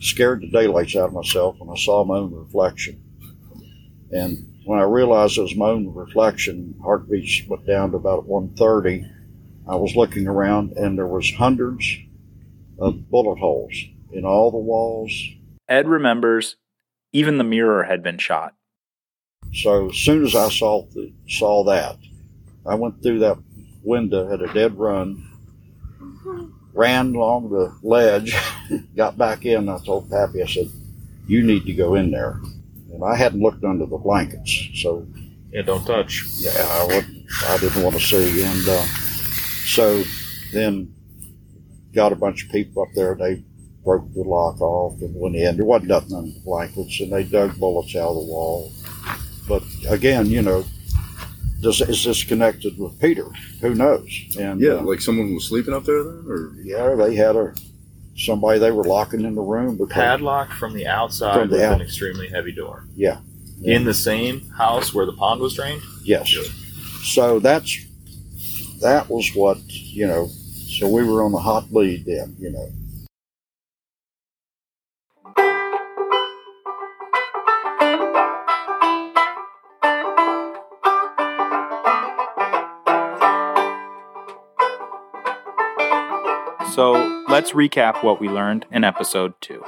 scared 0.00 0.42
the 0.42 0.50
daylights 0.50 0.96
out 0.96 1.08
of 1.08 1.12
myself 1.12 1.56
when 1.58 1.70
I 1.70 1.78
saw 1.80 2.04
my 2.04 2.16
own 2.16 2.34
reflection. 2.34 3.02
And 4.10 4.54
when 4.64 4.78
I 4.78 4.84
realized 4.84 5.38
it 5.38 5.42
was 5.42 5.54
my 5.54 5.68
own 5.68 5.92
reflection, 5.94 6.74
heartbeats 6.82 7.42
went 7.48 7.66
down 7.66 7.90
to 7.92 7.96
about 7.96 8.26
130. 8.26 9.04
I 9.68 9.76
was 9.76 9.96
looking 9.96 10.26
around, 10.26 10.72
and 10.72 10.96
there 10.96 11.06
was 11.06 11.30
hundreds 11.32 11.98
of 12.78 13.10
bullet 13.10 13.38
holes 13.38 13.74
in 14.12 14.24
all 14.24 14.50
the 14.50 14.56
walls. 14.56 15.12
Ed 15.68 15.88
remembers 15.88 16.56
even 17.12 17.38
the 17.38 17.44
mirror 17.44 17.84
had 17.84 18.02
been 18.02 18.18
shot. 18.18 18.54
So 19.54 19.90
as 19.90 19.96
soon 19.96 20.24
as 20.24 20.34
I 20.34 20.48
saw 20.48 20.86
the, 20.86 21.12
saw 21.28 21.64
that, 21.64 21.96
I 22.68 22.74
went 22.74 23.02
through 23.02 23.20
that 23.20 23.38
window 23.82 24.32
at 24.32 24.42
a 24.42 24.52
dead 24.52 24.78
run, 24.78 25.24
ran 26.74 27.14
along 27.14 27.50
the 27.50 27.74
ledge, 27.82 28.34
got 28.96 29.16
back 29.16 29.44
in. 29.46 29.68
I 29.68 29.78
told 29.78 30.10
Pappy, 30.10 30.42
I 30.42 30.46
said, 30.46 30.68
"You 31.26 31.42
need 31.42 31.66
to 31.66 31.72
go 31.72 31.94
in 31.94 32.10
there." 32.10 32.40
And 32.92 33.04
I 33.04 33.16
hadn't 33.16 33.40
looked 33.40 33.64
under 33.64 33.86
the 33.86 33.96
blankets, 33.98 34.68
so 34.74 35.06
Yeah, 35.52 35.62
don't 35.62 35.84
touch. 35.86 36.24
yeah, 36.40 36.50
I 36.56 36.84
would, 36.86 37.06
I 37.46 37.58
didn't 37.58 37.82
want 37.82 37.96
to 37.96 38.02
see. 38.02 38.42
And 38.42 38.68
uh, 38.68 38.84
so 39.66 40.02
then 40.52 40.92
got 41.94 42.12
a 42.12 42.16
bunch 42.16 42.44
of 42.44 42.50
people 42.50 42.82
up 42.82 42.88
there. 42.94 43.14
They 43.14 43.42
broke 43.84 44.12
the 44.14 44.20
lock 44.20 44.60
off 44.60 45.00
and 45.00 45.14
went 45.14 45.36
in. 45.36 45.56
There 45.56 45.64
wasn't 45.66 45.88
nothing 45.90 46.16
under 46.16 46.32
the 46.32 46.40
blankets, 46.40 47.00
and 47.00 47.12
they 47.12 47.24
dug 47.24 47.58
bullets 47.58 47.94
out 47.96 48.10
of 48.10 48.16
the 48.16 48.32
wall. 48.32 48.72
But 49.46 49.62
again, 49.88 50.26
you 50.26 50.42
know, 50.42 50.64
does, 51.60 51.80
is 51.80 52.04
this 52.04 52.22
connected 52.24 52.78
with 52.78 53.00
Peter? 53.00 53.28
Who 53.60 53.74
knows? 53.74 54.08
And 54.38 54.60
Yeah, 54.60 54.74
uh, 54.74 54.82
like 54.82 55.00
someone 55.00 55.34
was 55.34 55.46
sleeping 55.48 55.74
up 55.74 55.84
there 55.84 56.02
then? 56.04 56.24
Or 56.28 56.52
yeah, 56.62 56.94
they 56.94 57.14
had 57.14 57.36
a 57.36 57.54
somebody 58.16 58.58
they 58.58 58.70
were 58.72 58.84
locking 58.84 59.20
in 59.24 59.34
the 59.34 59.40
room 59.42 59.76
because 59.76 59.92
Padlock 59.94 60.50
from 60.52 60.72
the 60.74 60.86
outside 60.86 61.34
From 61.38 61.48
the 61.50 61.56
with 61.56 61.64
out- 61.64 61.74
an 61.76 61.82
extremely 61.82 62.28
heavy 62.28 62.52
door. 62.52 62.84
yeah, 62.96 63.18
In 63.62 63.84
the 63.84 63.94
same 63.94 64.48
house 64.50 64.92
where 64.92 65.06
the 65.06 65.12
pond 65.12 65.40
was 65.40 65.54
drained? 65.54 65.82
yes. 66.04 66.32
So 67.04 67.38
that's 67.38 67.78
that 68.80 69.08
was 69.08 69.30
what 69.34 69.58
you 69.68 70.06
know. 70.06 70.28
So 70.28 70.88
we 70.88 71.02
were 71.02 71.22
on 71.24 71.32
the 71.32 71.38
hot 71.38 71.72
lead 71.72 72.04
then, 72.04 72.36
you 72.38 72.50
know. 72.50 72.68
So 86.78 87.24
let's 87.28 87.50
recap 87.54 88.04
what 88.04 88.20
we 88.20 88.28
learned 88.28 88.64
in 88.70 88.84
episode 88.84 89.34
2. 89.40 89.64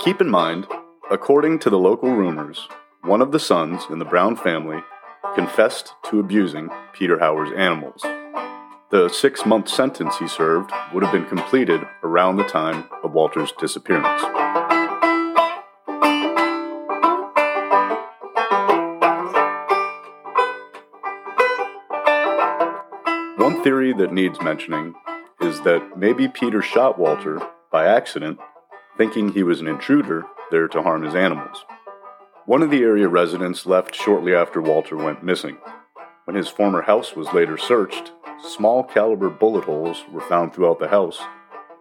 Keep 0.00 0.20
in 0.20 0.28
mind, 0.28 0.66
according 1.12 1.60
to 1.60 1.70
the 1.70 1.78
local 1.78 2.10
rumors, 2.10 2.66
one 3.02 3.22
of 3.22 3.30
the 3.30 3.38
sons 3.38 3.84
in 3.88 4.00
the 4.00 4.04
Brown 4.04 4.34
family 4.34 4.82
confessed 5.36 5.94
to 6.06 6.18
abusing 6.18 6.70
Peter 6.92 7.18
Hauer's 7.18 7.52
animals. 7.56 8.02
The 8.90 9.08
six 9.10 9.46
month 9.46 9.68
sentence 9.68 10.18
he 10.18 10.26
served 10.26 10.72
would 10.92 11.04
have 11.04 11.12
been 11.12 11.24
completed 11.26 11.82
around 12.02 12.34
the 12.34 12.42
time 12.42 12.88
of 13.04 13.12
Walter's 13.12 13.52
disappearance. 13.52 14.20
One 23.38 23.62
theory 23.62 23.92
that 23.92 24.12
needs 24.12 24.40
mentioning 24.40 24.96
is 25.40 25.60
that 25.62 25.96
maybe 25.96 26.28
Peter 26.28 26.62
shot 26.62 26.98
Walter 26.98 27.40
by 27.70 27.86
accident, 27.86 28.38
thinking 28.96 29.32
he 29.32 29.42
was 29.42 29.60
an 29.60 29.68
intruder 29.68 30.24
there 30.50 30.68
to 30.68 30.82
harm 30.82 31.02
his 31.02 31.14
animals. 31.14 31.64
One 32.46 32.62
of 32.62 32.70
the 32.70 32.82
area 32.82 33.08
residents 33.08 33.66
left 33.66 33.94
shortly 33.94 34.34
after 34.34 34.60
Walter 34.60 34.96
went 34.96 35.22
missing. 35.22 35.58
When 36.24 36.34
his 36.34 36.48
former 36.48 36.82
house 36.82 37.14
was 37.14 37.32
later 37.32 37.56
searched, 37.56 38.12
small 38.42 38.82
caliber 38.82 39.30
bullet 39.30 39.64
holes 39.64 40.04
were 40.10 40.20
found 40.22 40.54
throughout 40.54 40.78
the 40.78 40.88
house, 40.88 41.20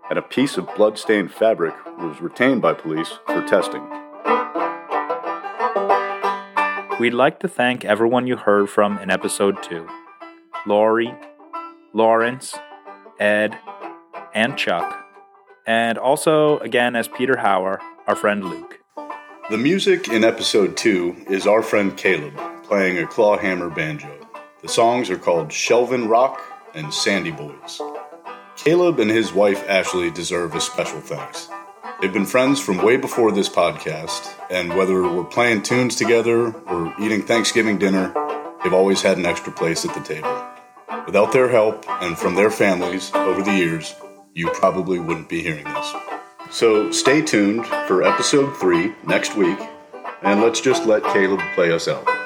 and 0.10 0.20
a 0.20 0.22
piece 0.22 0.58
of 0.58 0.74
blood-stained 0.76 1.32
fabric 1.34 1.74
was 1.98 2.22
retained 2.22 2.62
by 2.62 2.74
police 2.74 3.20
for 3.26 3.42
testing. 3.48 3.82
We'd 7.00 7.14
like 7.14 7.40
to 7.42 7.48
thank 7.48 7.86
everyone 7.86 8.28
you 8.28 8.38
heard 8.38 8.70
from 8.70 8.98
in 9.00 9.10
episode 9.12 9.62
2 9.64 9.88
Lori, 10.66 11.14
Lawrence, 11.94 12.56
Ed, 13.20 13.58
and 14.34 14.58
Chuck, 14.58 15.06
and 15.66 15.98
also, 15.98 16.60
again, 16.60 16.96
as 16.96 17.08
Peter 17.08 17.36
Hauer, 17.36 17.80
our 18.08 18.16
friend 18.16 18.44
Luke. 18.44 18.80
The 19.50 19.58
music 19.58 20.08
in 20.08 20.24
episode 20.24 20.78
2 20.78 21.26
is 21.30 21.48
our 21.48 21.62
friend 21.62 21.96
Caleb 21.96 22.40
playing 22.64 22.98
a 23.00 23.08
clawhammer 23.08 23.70
banjo. 23.70 24.14
The 24.62 24.68
songs 24.68 25.10
are 25.10 25.18
called 25.18 25.50
Shelvin 25.50 26.10
Rock 26.10 26.42
and 26.74 26.94
Sandy 26.94 27.32
Boys. 27.32 27.82
Caleb 28.58 29.00
and 29.00 29.10
his 29.10 29.34
wife 29.34 29.64
Ashley 29.70 30.12
deserve 30.12 30.54
a 30.54 30.62
special 30.62 31.00
thanks. 31.00 31.50
They've 32.02 32.14
been 32.14 32.26
friends 32.26 32.60
from 32.60 32.84
way 32.84 32.98
before 32.98 33.32
this 33.32 33.50
podcast, 33.50 34.30
and 34.50 34.76
whether 34.76 35.02
we're 35.02 35.24
playing 35.24 35.64
tunes 35.64 35.96
together 35.96 36.52
or 36.52 36.94
eating 37.00 37.24
Thanksgiving 37.24 37.78
dinner, 37.78 38.14
they've 38.64 38.74
always 38.74 39.02
had 39.02 39.18
an 39.18 39.26
extra 39.26 39.52
place 39.52 39.86
at 39.86 39.94
the 39.94 40.02
table. 40.02 40.47
Without 41.08 41.32
their 41.32 41.48
help 41.48 41.86
and 42.02 42.18
from 42.18 42.36
their 42.36 42.52
families 42.52 43.14
over 43.16 43.42
the 43.42 43.56
years, 43.56 43.96
you 44.34 44.50
probably 44.50 45.00
wouldn't 45.00 45.30
be 45.30 45.42
hearing 45.42 45.64
this. 45.64 45.94
So 46.52 46.92
stay 46.92 47.22
tuned 47.22 47.66
for 47.66 48.04
episode 48.04 48.58
3 48.58 48.94
next 49.06 49.38
week, 49.38 49.58
and 50.22 50.42
let's 50.42 50.60
just 50.60 50.86
let 50.86 51.04
Caleb 51.06 51.40
play 51.56 51.72
us 51.72 51.88
out. 51.88 52.17